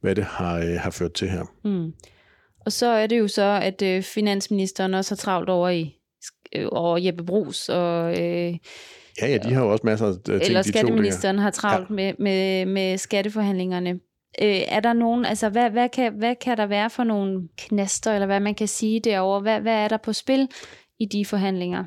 hvad 0.00 0.14
det 0.14 0.24
har, 0.24 0.58
øh, 0.58 0.80
har 0.80 0.90
ført 0.90 1.12
til 1.12 1.28
her. 1.28 1.44
Mm. 1.64 1.92
Og 2.66 2.72
så 2.72 2.86
er 2.86 3.06
det 3.06 3.18
jo 3.18 3.28
så, 3.28 3.60
at 3.62 3.82
øh, 3.82 4.02
finansministeren 4.02 4.94
også 4.94 5.10
har 5.10 5.16
travlt 5.16 5.48
over 5.48 5.68
i 5.68 6.00
over 6.72 6.98
Jeppe 6.98 7.24
Brugs 7.24 7.68
og... 7.68 8.10
Øh, 8.10 8.54
ja, 9.22 9.26
ja, 9.26 9.38
de 9.38 9.54
har 9.54 9.64
jo 9.64 9.72
også 9.72 9.86
masser 9.86 10.06
af 10.06 10.14
ting, 10.24 10.42
Eller 10.42 10.62
skatteministeren 10.62 11.38
har 11.38 11.50
travlt 11.50 11.90
ja. 11.90 11.94
med, 11.94 12.14
med, 12.18 12.66
med 12.66 12.98
skatteforhandlingerne. 12.98 13.90
Øh, 14.42 14.60
er 14.68 14.80
der 14.80 14.92
nogen, 14.92 15.24
altså 15.24 15.48
hvad, 15.48 15.70
hvad, 15.70 15.88
kan, 15.88 16.12
hvad 16.18 16.34
kan 16.34 16.56
der 16.56 16.66
være 16.66 16.90
for 16.90 17.04
nogle 17.04 17.48
knaster, 17.58 18.12
eller 18.12 18.26
hvad 18.26 18.40
man 18.40 18.54
kan 18.54 18.68
sige 18.68 19.00
derovre? 19.00 19.40
Hvad, 19.40 19.60
hvad 19.60 19.74
er 19.74 19.88
der 19.88 19.96
på 19.96 20.12
spil 20.12 20.48
i 21.00 21.06
de 21.06 21.24
forhandlinger? 21.24 21.84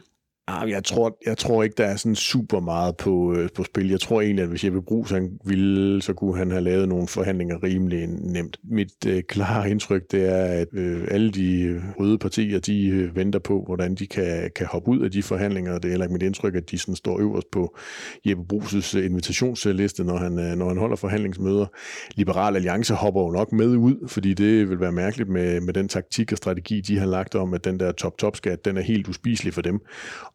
Ah, 0.49 0.69
jeg 0.69 0.83
tror, 0.83 1.17
jeg 1.25 1.37
tror 1.37 1.63
ikke, 1.63 1.73
der 1.77 1.85
er 1.85 1.95
sådan 1.95 2.15
super 2.15 2.59
meget 2.59 2.97
på, 2.97 3.33
øh, 3.33 3.49
på 3.55 3.63
spil. 3.63 3.89
Jeg 3.89 3.99
tror 3.99 4.21
egentlig, 4.21 4.43
at 4.43 4.49
hvis 4.49 4.63
Jeppe 4.65 4.81
Brugs 4.81 5.11
han 5.11 5.39
ville, 5.45 6.01
så 6.01 6.13
kunne 6.13 6.37
han 6.37 6.51
have 6.51 6.63
lavet 6.63 6.89
nogle 6.89 7.07
forhandlinger 7.07 7.63
rimelig 7.63 8.07
nemt. 8.07 8.57
Mit 8.63 9.05
øh, 9.07 9.23
klare 9.23 9.69
indtryk, 9.69 10.11
det 10.11 10.29
er, 10.29 10.43
at 10.43 10.67
øh, 10.73 11.07
alle 11.11 11.31
de 11.31 11.81
røde 11.99 12.17
partier, 12.17 12.59
de 12.59 12.87
øh, 12.87 13.15
venter 13.15 13.39
på, 13.39 13.63
hvordan 13.65 13.95
de 13.95 14.07
kan, 14.07 14.51
kan 14.55 14.67
hoppe 14.67 14.91
ud 14.91 14.99
af 14.99 15.11
de 15.11 15.23
forhandlinger. 15.23 15.73
Det 15.73 15.85
er 15.85 15.89
heller 15.89 16.05
ikke 16.05 16.13
mit 16.13 16.23
indtryk, 16.23 16.55
at 16.55 16.71
de 16.71 16.77
sådan 16.77 16.95
står 16.95 17.19
øverst 17.19 17.51
på 17.51 17.77
Jeppe 18.25 18.43
Brugs' 18.53 18.97
øh, 18.97 19.05
invitationsliste, 19.05 20.03
når 20.03 20.17
han, 20.17 20.39
øh, 20.39 20.55
når 20.55 20.67
han 20.67 20.77
holder 20.77 20.95
forhandlingsmøder. 20.95 21.65
Liberal 22.15 22.55
Alliance 22.55 22.93
hopper 22.93 23.21
jo 23.21 23.31
nok 23.31 23.51
med 23.51 23.67
ud, 23.67 24.07
fordi 24.07 24.33
det 24.33 24.69
vil 24.69 24.79
være 24.79 24.91
mærkeligt 24.91 25.29
med, 25.29 25.61
med 25.61 25.73
den 25.73 25.87
taktik 25.87 26.31
og 26.31 26.37
strategi, 26.37 26.81
de 26.81 26.99
har 26.99 27.05
lagt 27.05 27.35
om, 27.35 27.53
at 27.53 27.65
den 27.65 27.79
der 27.79 27.91
top-top-skat, 27.91 28.65
den 28.65 28.77
er 28.77 28.81
helt 28.81 29.07
uspiselig 29.07 29.53
for 29.53 29.61
dem 29.61 29.79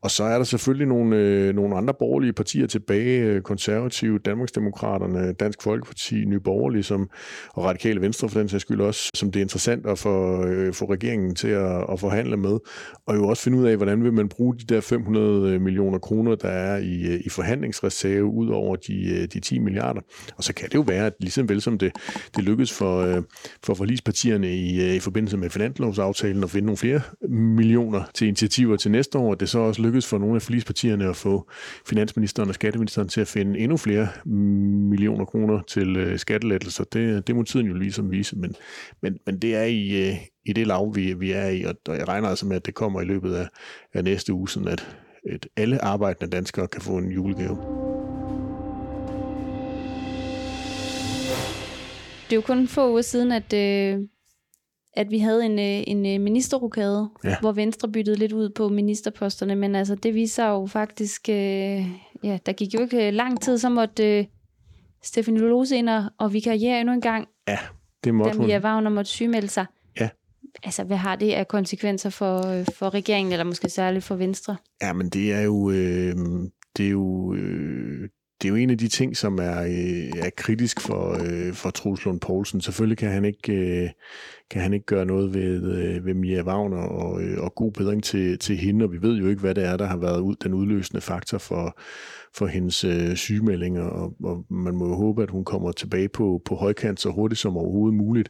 og 0.02 0.10
så 0.10 0.24
er 0.24 0.36
der 0.36 0.44
selvfølgelig 0.44 0.86
nogle, 0.86 1.16
øh, 1.16 1.54
nogle 1.54 1.76
andre 1.76 1.94
borgerlige 1.98 2.32
partier 2.32 2.66
tilbage, 2.66 3.20
øh, 3.20 3.42
konservative, 3.42 4.18
Danmarksdemokraterne, 4.18 5.32
Dansk 5.32 5.62
Folkeparti, 5.62 6.24
Nye 6.24 6.40
Borgerlige 6.40 6.82
som, 6.82 7.10
og 7.48 7.64
Radikale 7.64 8.00
Venstre 8.00 8.28
for 8.28 8.38
den 8.38 8.48
sags 8.48 8.62
skyld 8.62 8.80
også, 8.80 9.10
som 9.14 9.32
det 9.32 9.40
er 9.40 9.44
interessant 9.44 9.86
at 9.86 9.98
få, 9.98 10.44
øh, 10.46 10.74
få 10.74 10.84
regeringen 10.84 11.34
til 11.34 11.48
at, 11.48 11.84
at 11.92 12.00
forhandle 12.00 12.36
med, 12.36 12.58
og 13.06 13.16
jo 13.16 13.28
også 13.28 13.42
finde 13.42 13.58
ud 13.58 13.64
af, 13.64 13.76
hvordan 13.76 14.04
vil 14.04 14.12
man 14.12 14.28
bruge 14.28 14.56
de 14.56 14.74
der 14.74 14.80
500 14.80 15.50
øh, 15.50 15.60
millioner 15.60 15.98
kroner, 15.98 16.34
der 16.34 16.48
er 16.48 16.78
i, 16.78 17.02
øh, 17.02 17.20
i 17.24 17.28
forhandlingsreserve, 17.28 18.24
ud 18.24 18.48
over 18.48 18.76
de, 18.76 19.26
de 19.26 19.40
10 19.40 19.58
milliarder. 19.58 20.00
Og 20.36 20.44
så 20.44 20.54
kan 20.54 20.68
det 20.68 20.74
jo 20.74 20.84
være, 20.86 21.06
at 21.06 21.12
ligesom 21.20 21.48
vel 21.48 21.60
som 21.60 21.78
det, 21.78 21.92
det 22.36 22.44
lykkes 22.44 22.72
for, 22.72 23.00
øh, 23.00 23.22
for 23.64 23.74
forlispartierne 23.74 24.56
i, 24.56 24.96
i 24.96 25.00
forbindelse 25.00 25.36
med 25.36 25.50
finanslovsaftalen 25.50 26.44
at 26.44 26.50
finde 26.50 26.66
nogle 26.66 26.76
flere 26.76 27.00
millioner 27.28 28.02
til 28.14 28.26
initiativer 28.26 28.76
til 28.76 28.90
næste 28.90 29.18
år, 29.18 29.34
det 29.34 29.48
så 29.48 29.58
også 29.58 29.82
lykkes 29.82 29.91
for 30.00 30.18
nogle 30.18 30.36
af 30.36 30.42
forligspartierne 30.42 31.08
at 31.08 31.16
få 31.16 31.50
finansministeren 31.86 32.48
og 32.48 32.54
skatteministeren 32.54 33.08
til 33.08 33.20
at 33.20 33.28
finde 33.28 33.58
endnu 33.58 33.76
flere 33.76 34.08
millioner 34.90 35.24
kroner 35.24 35.62
til 35.68 35.96
øh, 35.96 36.18
skattelettelser. 36.18 36.84
Det, 36.84 37.26
det 37.26 37.36
må 37.36 37.42
tiden 37.42 37.66
jo 37.66 37.74
ligesom 37.74 38.10
vise, 38.10 38.36
men, 38.36 38.54
men, 39.02 39.18
men 39.26 39.38
det 39.38 39.56
er 39.56 39.64
i, 39.64 40.08
øh, 40.08 40.16
i 40.44 40.52
det 40.52 40.66
lav, 40.66 40.94
vi, 40.94 41.12
vi 41.12 41.32
er 41.32 41.48
i, 41.48 41.64
og 41.64 41.96
jeg 41.96 42.08
regner 42.08 42.28
altså 42.28 42.46
med, 42.46 42.56
at 42.56 42.66
det 42.66 42.74
kommer 42.74 43.00
i 43.00 43.04
løbet 43.04 43.34
af, 43.34 43.48
af 43.94 44.04
næste 44.04 44.32
uge, 44.32 44.48
sådan 44.48 44.68
at, 44.68 44.96
at 45.32 45.48
alle 45.56 45.84
arbejdende 45.84 46.36
danskere 46.36 46.68
kan 46.68 46.80
få 46.80 46.98
en 46.98 47.12
julegave. 47.12 47.56
Det 52.24 52.36
er 52.36 52.40
jo 52.40 52.40
kun 52.40 52.68
få 52.68 52.90
uger 52.90 53.02
siden, 53.02 53.32
at, 53.32 53.52
øh, 53.52 53.98
at 54.94 55.10
vi 55.10 55.18
havde 55.18 55.44
en, 55.44 55.58
øh, 55.58 55.84
en 55.86 56.06
øh, 56.06 56.20
ministerrokade, 56.20 57.10
ja. 57.24 57.36
hvor 57.40 57.52
Venstre 57.52 57.88
byttede 57.88 58.16
lidt 58.16 58.32
ud 58.32 58.50
på 58.50 58.68
ministerposterne, 58.68 59.54
men 59.54 59.74
altså 59.74 59.94
det 59.94 60.14
viser 60.14 60.48
jo 60.48 60.66
faktisk, 60.66 61.28
øh, 61.28 61.86
ja, 62.24 62.38
der 62.46 62.52
gik 62.52 62.74
jo 62.74 62.80
ikke 62.80 63.10
lang 63.10 63.40
tid, 63.40 63.58
så 63.58 63.68
måtte 63.68 64.18
øh, 64.18 64.24
Stefanie 65.02 65.40
Lose 65.40 65.76
ind 65.76 65.88
og, 65.88 66.04
og 66.18 66.32
vikariere 66.32 66.80
endnu 66.80 66.94
en 66.94 67.00
gang. 67.00 67.28
Ja, 67.48 67.58
det 68.04 68.14
måtte 68.14 68.36
hun. 68.36 68.40
Da 68.40 68.46
Mia 68.46 68.58
Wagner 68.58 68.90
måtte 68.90 69.10
sygemelde 69.10 69.48
sig 69.48 69.66
altså, 70.62 70.84
hvad 70.84 70.96
har 70.96 71.16
det 71.16 71.32
af 71.32 71.48
konsekvenser 71.48 72.10
for, 72.10 72.46
øh, 72.46 72.66
for 72.74 72.94
regeringen, 72.94 73.32
eller 73.32 73.44
måske 73.44 73.68
særligt 73.68 74.04
for 74.04 74.14
Venstre? 74.14 74.56
Ja, 74.82 74.92
men 74.92 75.08
det 75.08 75.32
er 75.32 75.40
jo, 75.40 75.70
øh, 75.70 76.16
det 76.76 76.86
er 76.86 76.90
jo, 76.90 77.34
øh, 77.34 78.08
det 78.42 78.48
er 78.48 78.52
jo 78.52 78.56
en 78.56 78.70
af 78.70 78.78
de 78.78 78.88
ting, 78.88 79.16
som 79.16 79.38
er, 79.38 79.62
øh, 79.62 80.24
er 80.24 80.30
kritisk 80.36 80.80
for, 80.80 81.18
øh, 81.24 81.52
for 81.52 81.70
Troels 81.70 82.04
Lund 82.04 82.20
Poulsen. 82.20 82.60
Selvfølgelig 82.60 82.98
kan 82.98 83.10
han 83.10 83.24
ikke, 83.24 83.52
øh, 83.52 83.90
kan 84.50 84.62
han 84.62 84.72
ikke 84.72 84.86
gøre 84.86 85.06
noget 85.06 85.34
ved, 85.34 85.72
øh, 85.72 86.06
ved 86.06 86.14
Mia 86.14 86.42
Wagner 86.42 86.82
og, 86.82 87.22
øh, 87.22 87.38
og 87.38 87.54
god 87.54 87.72
bedring 87.72 88.04
til, 88.04 88.38
til 88.38 88.56
hende, 88.56 88.84
og 88.84 88.92
vi 88.92 89.02
ved 89.02 89.16
jo 89.16 89.28
ikke, 89.28 89.40
hvad 89.40 89.54
det 89.54 89.64
er, 89.64 89.76
der 89.76 89.86
har 89.86 89.96
været 89.96 90.20
ud, 90.20 90.34
den 90.34 90.54
udløsende 90.54 91.00
faktor 91.00 91.38
for, 91.38 91.78
for 92.34 92.46
hendes 92.46 92.84
øh, 92.84 93.16
sygemelding, 93.16 93.80
og, 93.80 94.14
og 94.24 94.44
man 94.50 94.74
må 94.74 94.88
jo 94.88 94.94
håbe, 94.94 95.22
at 95.22 95.30
hun 95.30 95.44
kommer 95.44 95.72
tilbage 95.72 96.08
på, 96.08 96.42
på 96.44 96.54
højkant 96.54 97.00
så 97.00 97.10
hurtigt 97.10 97.40
som 97.40 97.56
overhovedet 97.56 97.96
muligt. 97.96 98.28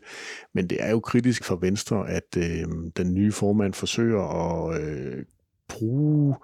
Men 0.54 0.66
det 0.66 0.78
er 0.80 0.90
jo 0.90 1.00
kritisk 1.00 1.44
for 1.44 1.56
Venstre, 1.56 2.10
at 2.10 2.36
øh, 2.36 2.66
den 2.96 3.14
nye 3.14 3.32
formand 3.32 3.74
forsøger 3.74 4.22
at 4.22 4.82
øh, 4.82 5.24
bruge 5.68 6.34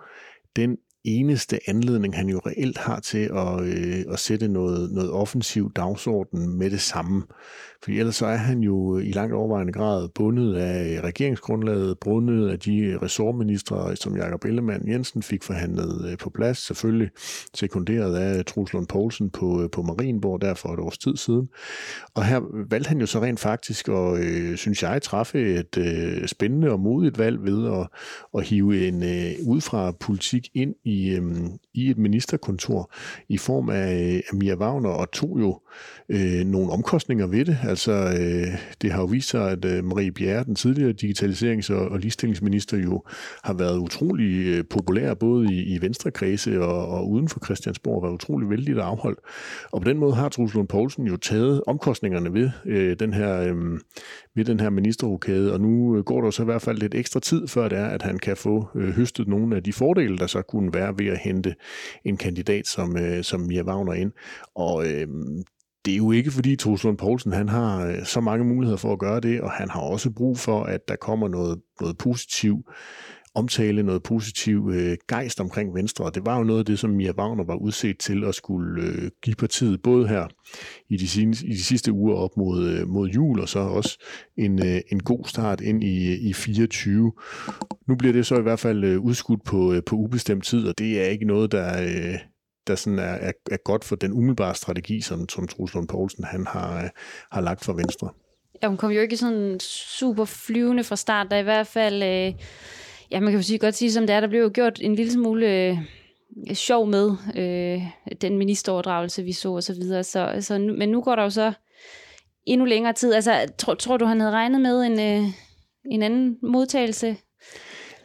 den 0.56 0.76
eneste 1.04 1.58
anledning, 1.66 2.16
han 2.16 2.28
jo 2.28 2.40
reelt 2.46 2.78
har 2.78 3.00
til 3.00 3.30
at, 3.34 3.60
øh, 3.60 4.04
at 4.12 4.18
sætte 4.18 4.48
noget, 4.48 4.92
noget 4.92 5.10
offensiv 5.10 5.72
dagsorden 5.76 6.58
med 6.58 6.70
det 6.70 6.80
samme. 6.80 7.22
For 7.84 7.90
ellers 7.90 8.16
så 8.16 8.26
er 8.26 8.36
han 8.36 8.60
jo 8.60 8.98
i 8.98 9.12
langt 9.12 9.34
overvejende 9.34 9.72
grad 9.72 10.08
bundet 10.08 10.54
af 10.54 11.00
regeringsgrundlaget, 11.04 11.98
bundet 12.00 12.48
af 12.48 12.58
de 12.58 12.98
ressortministre, 13.02 13.96
som 13.96 14.16
Jakob 14.16 14.44
Ellemann 14.44 14.88
Jensen 14.88 15.22
fik 15.22 15.42
forhandlet 15.42 16.10
øh, 16.10 16.18
på 16.18 16.30
plads, 16.30 16.66
selvfølgelig 16.66 17.10
sekunderet 17.54 18.16
af 18.16 18.44
Truls 18.44 18.72
Lund 18.72 18.86
Poulsen 18.86 19.30
på, 19.30 19.62
øh, 19.62 19.70
på 19.70 19.82
Marienborg 19.82 20.40
der 20.40 20.54
for 20.54 20.68
et 20.68 20.78
års 20.78 20.98
tid 20.98 21.16
siden. 21.16 21.48
Og 22.14 22.24
her 22.24 22.40
valgte 22.70 22.88
han 22.88 23.00
jo 23.00 23.06
så 23.06 23.20
rent 23.20 23.40
faktisk 23.40 23.88
at, 23.88 24.18
øh, 24.18 24.56
synes 24.56 24.82
jeg, 24.82 25.02
træffe 25.02 25.54
et 25.54 25.78
øh, 25.78 26.26
spændende 26.28 26.70
og 26.70 26.80
modigt 26.80 27.18
valg 27.18 27.44
ved 27.44 27.80
at, 27.80 27.88
at 28.34 28.44
hive 28.44 28.88
en 28.88 29.02
øh, 29.02 29.48
udefra 29.48 29.92
politik 29.92 30.48
ind 30.54 30.74
i, 30.88 31.10
øhm, 31.14 31.50
i 31.74 31.90
et 31.90 31.98
ministerkontor 31.98 32.92
i 33.28 33.38
form 33.38 33.68
af, 33.68 34.14
øh, 34.14 34.20
af 34.30 34.36
Mia 34.36 34.54
Wagner 34.54 34.88
og 34.88 35.10
tog 35.10 35.40
jo 35.40 35.60
øh, 36.08 36.44
nogle 36.46 36.70
omkostninger 36.70 37.26
ved 37.26 37.44
det. 37.44 37.58
Altså, 37.62 37.92
øh, 37.92 38.58
det 38.82 38.92
har 38.92 39.00
jo 39.00 39.06
vist 39.06 39.28
sig, 39.28 39.50
at 39.50 39.64
øh, 39.64 39.84
Marie 39.84 40.12
Bjerre, 40.12 40.44
den 40.44 40.54
tidligere 40.54 40.94
digitaliserings- 41.02 41.72
og, 41.72 41.88
og 41.88 41.98
ligestillingsminister, 41.98 42.76
jo 42.78 43.02
har 43.44 43.54
været 43.54 43.78
utrolig 43.78 44.46
øh, 44.46 44.64
populær 44.70 45.14
både 45.14 45.54
i, 45.54 45.74
i 45.74 45.82
venstrekredse 45.82 46.62
og, 46.62 46.88
og 46.88 47.10
uden 47.10 47.28
for 47.28 47.40
Christiansborg, 47.44 48.02
var 48.02 48.10
utrolig 48.10 48.50
vældig 48.50 48.78
afholdt. 48.78 49.18
Og 49.72 49.82
på 49.82 49.88
den 49.88 49.98
måde 49.98 50.14
har 50.14 50.28
Truls 50.28 50.54
Lund 50.54 50.68
Poulsen 50.68 51.06
jo 51.06 51.16
taget 51.16 51.62
omkostningerne 51.66 52.34
ved 52.34 52.50
øh, 52.66 52.96
den 52.98 53.12
her 53.12 53.40
øh, 53.40 53.80
ved 54.38 54.44
den 54.44 54.60
her 54.60 54.70
ministerrokade, 54.70 55.52
og 55.52 55.60
nu 55.60 55.96
øh, 55.96 56.04
går 56.04 56.20
der 56.20 56.30
så 56.30 56.42
i 56.42 56.44
hvert 56.44 56.62
fald 56.62 56.78
lidt 56.78 56.94
ekstra 56.94 57.20
tid, 57.20 57.48
før 57.48 57.68
det 57.68 57.78
er, 57.78 57.86
at 57.86 58.02
han 58.02 58.18
kan 58.18 58.36
få 58.36 58.68
øh, 58.74 58.88
høstet 58.88 59.28
nogle 59.28 59.56
af 59.56 59.62
de 59.62 59.72
fordele, 59.72 60.18
der 60.18 60.26
så 60.26 60.42
kunne 60.42 60.74
være 60.74 60.77
ved 60.96 61.06
at 61.06 61.18
hente 61.18 61.54
en 62.04 62.16
kandidat 62.16 62.66
som, 62.66 62.96
øh, 62.96 63.24
som 63.24 63.40
Mia 63.40 63.62
Wagner 63.62 63.92
ind. 63.92 64.12
Og 64.54 64.86
øh, 64.86 65.08
det 65.84 65.92
er 65.92 65.96
jo 65.96 66.10
ikke 66.10 66.30
fordi 66.30 66.56
Truslund 66.56 66.98
Poulsen 66.98 67.32
han 67.32 67.48
har 67.48 67.86
øh, 67.86 68.04
så 68.04 68.20
mange 68.20 68.44
muligheder 68.44 68.78
for 68.78 68.92
at 68.92 68.98
gøre 68.98 69.20
det, 69.20 69.40
og 69.40 69.50
han 69.50 69.70
har 69.70 69.80
også 69.80 70.10
brug 70.10 70.38
for, 70.38 70.64
at 70.64 70.88
der 70.88 70.96
kommer 70.96 71.28
noget, 71.28 71.60
noget 71.80 71.98
positivt 71.98 72.66
omtale, 73.38 73.82
noget 73.82 74.02
positiv 74.02 74.70
øh, 74.72 74.96
gejst 75.08 75.40
omkring 75.40 75.74
Venstre, 75.74 76.04
og 76.04 76.14
det 76.14 76.26
var 76.26 76.38
jo 76.38 76.44
noget 76.44 76.60
af 76.60 76.66
det, 76.66 76.78
som 76.78 76.90
Mia 76.90 77.12
Wagner 77.12 77.44
var 77.44 77.54
udset 77.54 77.98
til 77.98 78.24
at 78.24 78.34
skulle 78.34 78.82
øh, 78.82 79.10
give 79.22 79.36
partiet, 79.36 79.82
både 79.82 80.08
her 80.08 80.26
i 80.88 80.96
de, 80.96 81.08
sine, 81.08 81.36
i 81.44 81.52
de 81.52 81.64
sidste 81.64 81.92
uger 81.92 82.16
op 82.16 82.36
mod, 82.36 82.68
øh, 82.68 82.88
mod 82.88 83.08
jul, 83.08 83.40
og 83.40 83.48
så 83.48 83.58
også 83.58 83.98
en, 84.36 84.66
øh, 84.66 84.80
en 84.92 85.02
god 85.02 85.24
start 85.24 85.60
ind 85.60 85.84
i, 85.84 86.12
øh, 86.12 86.18
i 86.20 86.32
24. 86.32 87.12
Nu 87.88 87.96
bliver 87.96 88.12
det 88.12 88.26
så 88.26 88.38
i 88.38 88.42
hvert 88.42 88.60
fald 88.60 88.84
øh, 88.84 89.00
udskudt 89.00 89.44
på, 89.44 89.72
øh, 89.72 89.82
på 89.86 89.96
ubestemt 89.96 90.44
tid, 90.44 90.68
og 90.68 90.78
det 90.78 91.00
er 91.00 91.04
ikke 91.04 91.24
noget, 91.24 91.52
der, 91.52 91.82
øh, 91.82 92.18
der 92.66 92.74
sådan 92.74 92.98
er, 92.98 93.02
er, 93.02 93.32
er 93.50 93.56
godt 93.64 93.84
for 93.84 93.96
den 93.96 94.12
umiddelbare 94.12 94.54
strategi, 94.54 95.00
som, 95.00 95.28
som 95.28 95.48
Truls 95.48 95.74
Lund 95.74 95.88
Poulsen 95.88 96.24
han 96.24 96.46
har, 96.46 96.82
øh, 96.82 96.90
har 97.32 97.40
lagt 97.40 97.64
for 97.64 97.72
Venstre. 97.72 98.08
Ja, 98.62 98.68
hun 98.68 98.76
kom 98.76 98.90
jo 98.90 99.00
ikke 99.00 99.16
sådan 99.16 99.60
super 99.60 100.24
flyvende 100.24 100.84
fra 100.84 100.96
start, 100.96 101.26
der 101.30 101.36
i 101.36 101.42
hvert 101.42 101.66
fald... 101.66 102.02
Øh 102.02 102.34
ja, 103.10 103.20
man 103.20 103.32
kan 103.32 103.38
jo 103.38 103.42
sige, 103.42 103.58
godt 103.58 103.74
sige 103.74 103.92
som 103.92 104.06
det 104.06 104.16
er, 104.16 104.20
der 104.20 104.28
blev 104.28 104.42
jo 104.42 104.50
gjort 104.54 104.78
en 104.82 104.94
lille 104.94 105.12
smule 105.12 105.46
øh, 105.46 105.78
sjov 106.54 106.86
med 106.86 107.10
øh, 107.36 107.82
den 108.20 108.38
ministeroverdragelse, 108.38 109.22
vi 109.22 109.32
så 109.32 109.52
og 109.52 109.62
så 109.62 109.74
videre. 109.74 110.04
Så, 110.04 110.36
så 110.40 110.58
nu, 110.58 110.72
men 110.76 110.88
nu 110.88 111.00
går 111.00 111.16
der 111.16 111.22
jo 111.22 111.30
så 111.30 111.52
endnu 112.46 112.64
længere 112.64 112.92
tid. 112.92 113.12
Altså, 113.12 113.46
tror, 113.58 113.74
tror 113.74 113.96
du, 113.96 114.04
han 114.04 114.20
havde 114.20 114.32
regnet 114.32 114.60
med 114.60 114.80
en, 114.80 115.00
øh, 115.00 115.30
en 115.90 116.02
anden 116.02 116.36
modtagelse 116.42 117.16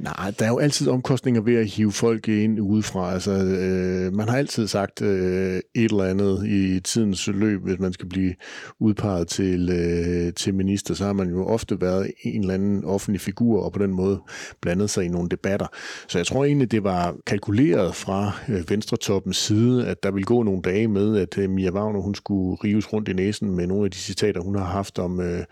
Nej, 0.03 0.33
der 0.39 0.45
er 0.45 0.49
jo 0.49 0.57
altid 0.57 0.87
omkostninger 0.87 1.41
ved 1.41 1.55
at 1.55 1.67
hive 1.67 1.91
folk 1.91 2.27
ind 2.27 2.59
udefra. 2.59 3.13
Altså, 3.13 3.31
øh, 3.31 4.13
man 4.13 4.29
har 4.29 4.37
altid 4.37 4.67
sagt 4.67 5.01
øh, 5.01 5.55
et 5.55 5.91
eller 5.91 6.03
andet 6.03 6.45
i 6.47 6.79
tidens 6.79 7.27
løb, 7.27 7.63
hvis 7.63 7.79
man 7.79 7.93
skal 7.93 8.09
blive 8.09 8.33
udpeget 8.79 9.27
til, 9.27 9.69
øh, 9.69 10.33
til 10.33 10.53
minister, 10.53 10.93
så 10.93 11.05
har 11.05 11.13
man 11.13 11.29
jo 11.29 11.45
ofte 11.45 11.81
været 11.81 12.11
en 12.23 12.41
eller 12.41 12.53
anden 12.53 12.85
offentlig 12.85 13.21
figur, 13.21 13.63
og 13.63 13.73
på 13.73 13.79
den 13.79 13.93
måde 13.93 14.21
blandet 14.61 14.89
sig 14.89 15.05
i 15.05 15.07
nogle 15.07 15.29
debatter. 15.29 15.67
Så 16.07 16.19
jeg 16.19 16.27
tror 16.27 16.45
egentlig, 16.45 16.71
det 16.71 16.83
var 16.83 17.15
kalkuleret 17.27 17.95
fra 17.95 18.31
øh, 18.49 18.69
Venstretoppens 18.69 19.37
side, 19.37 19.87
at 19.87 20.03
der 20.03 20.11
ville 20.11 20.25
gå 20.25 20.43
nogle 20.43 20.61
dage 20.61 20.87
med, 20.87 21.17
at 21.17 21.37
øh, 21.37 21.49
Mia 21.49 21.71
Wagner, 21.71 21.99
hun 21.99 22.15
skulle 22.15 22.57
rives 22.63 22.93
rundt 22.93 23.09
i 23.09 23.13
næsen 23.13 23.55
med 23.55 23.67
nogle 23.67 23.85
af 23.85 23.91
de 23.91 23.97
citater, 23.97 24.41
hun 24.41 24.55
har 24.55 24.65
haft 24.65 24.99
om, 24.99 25.19
øh, 25.19 25.43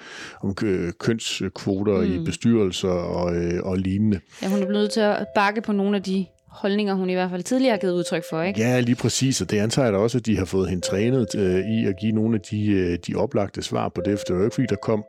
om 0.41 0.55
kønskvoter 0.99 2.01
mm. 2.01 2.13
i 2.13 2.25
bestyrelser 2.25 2.89
og, 2.89 3.35
øh, 3.35 3.63
og 3.63 3.77
lignende. 3.77 4.19
Ja, 4.41 4.47
hun 4.47 4.61
er 4.61 4.65
blevet 4.65 4.81
nødt 4.81 4.91
til 4.91 4.99
at 4.99 5.27
bakke 5.35 5.61
på 5.61 5.71
nogle 5.71 5.95
af 5.95 6.03
de 6.03 6.25
holdninger, 6.51 6.93
hun 6.93 7.09
i 7.09 7.13
hvert 7.13 7.29
fald 7.29 7.43
tidligere 7.43 7.71
har 7.71 7.79
givet 7.79 7.93
udtryk 7.93 8.23
for, 8.29 8.41
ikke? 8.41 8.59
Ja, 8.59 8.79
lige 8.79 8.95
præcis, 8.95 9.41
og 9.41 9.51
det 9.51 9.59
antager 9.59 9.85
jeg 9.85 9.93
da 9.93 9.97
også, 9.97 10.17
at 10.17 10.25
de 10.25 10.37
har 10.37 10.45
fået 10.45 10.69
hende 10.69 10.83
trænet 10.83 11.35
øh, 11.35 11.59
i 11.59 11.87
at 11.87 11.95
give 12.01 12.11
nogle 12.11 12.35
af 12.35 12.41
de, 12.41 12.71
øh, 12.71 12.97
de 13.07 13.15
oplagte 13.15 13.61
svar 13.61 13.89
på 13.89 14.01
det, 14.05 14.19
for 14.19 14.23
det 14.27 14.35
var 14.35 14.39
jo 14.39 14.45
ikke 14.45 14.55
fordi, 14.55 14.67
der 14.69 14.75
kom 14.75 15.03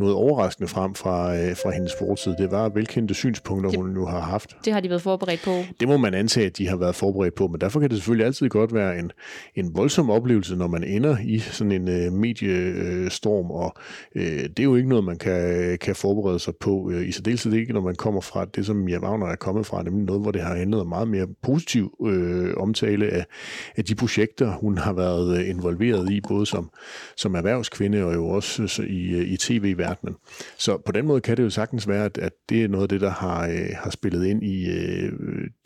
noget 0.00 0.14
overraskende 0.14 0.68
frem 0.68 0.94
fra, 0.94 1.36
øh, 1.36 1.56
fra 1.56 1.70
hendes 1.70 1.92
fortid. 1.98 2.34
Det 2.38 2.50
var 2.50 2.68
velkendte 2.68 3.14
synspunkter, 3.14 3.70
det, 3.70 3.78
hun 3.78 3.88
nu 3.88 4.06
har 4.06 4.20
haft. 4.20 4.56
Det 4.64 4.72
har 4.72 4.80
de 4.80 4.88
været 4.88 5.02
forberedt 5.02 5.44
på. 5.44 5.50
Det 5.80 5.88
må 5.88 5.96
man 5.96 6.14
antage, 6.14 6.46
at 6.46 6.58
de 6.58 6.68
har 6.68 6.76
været 6.76 6.94
forberedt 6.94 7.34
på, 7.34 7.46
men 7.46 7.60
derfor 7.60 7.80
kan 7.80 7.90
det 7.90 7.96
selvfølgelig 7.96 8.26
altid 8.26 8.48
godt 8.48 8.74
være 8.74 8.98
en, 8.98 9.10
en 9.54 9.76
voldsom 9.76 10.10
oplevelse, 10.10 10.56
når 10.56 10.66
man 10.66 10.84
ender 10.84 11.16
i 11.24 11.38
sådan 11.38 11.72
en 11.72 11.88
øh, 11.88 12.12
mediestorm, 12.12 13.50
og 13.50 13.74
øh, 14.14 14.22
det 14.24 14.58
er 14.58 14.64
jo 14.64 14.76
ikke 14.76 14.88
noget, 14.88 15.04
man 15.04 15.18
kan, 15.18 15.78
kan 15.80 15.94
forberede 15.94 16.38
sig 16.38 16.54
på, 16.60 16.90
øh, 16.90 17.08
i 17.08 17.12
særdeleshed 17.12 17.52
ikke, 17.52 17.72
når 17.72 17.80
man 17.80 17.94
kommer 17.94 18.20
fra 18.20 18.44
det, 18.44 18.66
som 18.66 18.76
Mia 18.76 18.98
Wagner 18.98 19.26
er 19.26 19.36
kommet 19.36 19.66
fra, 19.66 19.82
nemlig 19.82 20.04
noget, 20.04 20.22
hvor 20.22 20.30
det 20.30 20.42
har 20.42 20.54
handlet 20.54 20.85
fået 20.86 20.88
meget 20.88 21.08
mere 21.08 21.26
positiv 21.42 21.94
øh, 22.06 22.54
omtale 22.56 23.06
af, 23.06 23.26
af 23.76 23.84
de 23.84 23.94
projekter, 23.94 24.52
hun 24.52 24.78
har 24.78 24.92
været 24.92 25.38
øh, 25.38 25.48
involveret 25.48 26.10
i, 26.10 26.20
både 26.20 26.46
som, 26.46 26.70
som 27.16 27.34
erhvervskvinde 27.34 28.04
og 28.04 28.14
jo 28.14 28.28
også 28.28 28.62
øh, 28.62 28.68
så 28.68 28.82
i, 28.82 29.10
øh, 29.10 29.32
i 29.32 29.36
tv-verdenen. 29.36 30.16
Så 30.58 30.78
på 30.86 30.92
den 30.92 31.06
måde 31.06 31.20
kan 31.20 31.36
det 31.36 31.42
jo 31.42 31.50
sagtens 31.50 31.88
være, 31.88 32.04
at, 32.04 32.18
at 32.18 32.32
det 32.48 32.64
er 32.64 32.68
noget 32.68 32.82
af 32.82 32.88
det, 32.88 33.00
der 33.00 33.10
har, 33.10 33.48
øh, 33.48 33.68
har 33.82 33.90
spillet 33.90 34.26
ind 34.26 34.42
i 34.42 34.70
øh, 34.70 35.12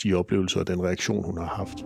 de 0.02 0.14
oplevelser 0.14 0.61
og 0.61 0.66
den 0.66 0.83
reaktion, 0.83 1.24
hun 1.24 1.38
har 1.38 1.46
haft. 1.46 1.78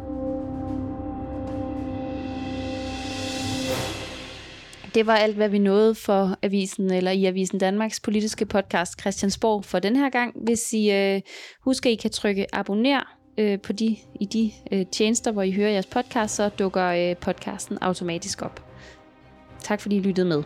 Det 4.94 5.06
var 5.06 5.16
alt, 5.16 5.36
hvad 5.36 5.48
vi 5.48 5.58
nåede 5.58 5.94
for 5.94 6.38
avisen, 6.42 6.90
eller 6.90 7.10
i 7.10 7.24
Avisen 7.24 7.58
Danmarks 7.58 8.00
politiske 8.00 8.46
podcast 8.46 9.00
Christiansborg 9.00 9.64
for 9.64 9.78
den 9.78 9.96
her 9.96 10.10
gang. 10.10 10.34
Hvis 10.44 10.72
I 10.72 10.90
øh, 10.92 11.20
husker, 11.64 11.90
I 11.90 11.94
kan 11.94 12.10
trykke 12.10 12.46
abonner 12.52 13.23
øh, 13.38 13.60
på 13.60 13.72
de, 13.72 13.96
i 14.20 14.24
de 14.24 14.52
øh, 14.72 14.86
tjenester, 14.86 15.32
hvor 15.32 15.42
I 15.42 15.52
hører 15.52 15.70
jeres 15.70 15.86
podcast, 15.86 16.34
så 16.34 16.48
dukker 16.48 16.86
øh, 16.86 17.16
podcasten 17.16 17.78
automatisk 17.80 18.42
op. 18.42 18.64
Tak 19.62 19.80
fordi 19.80 19.96
I 19.96 20.00
lyttede 20.00 20.28
med. 20.28 20.42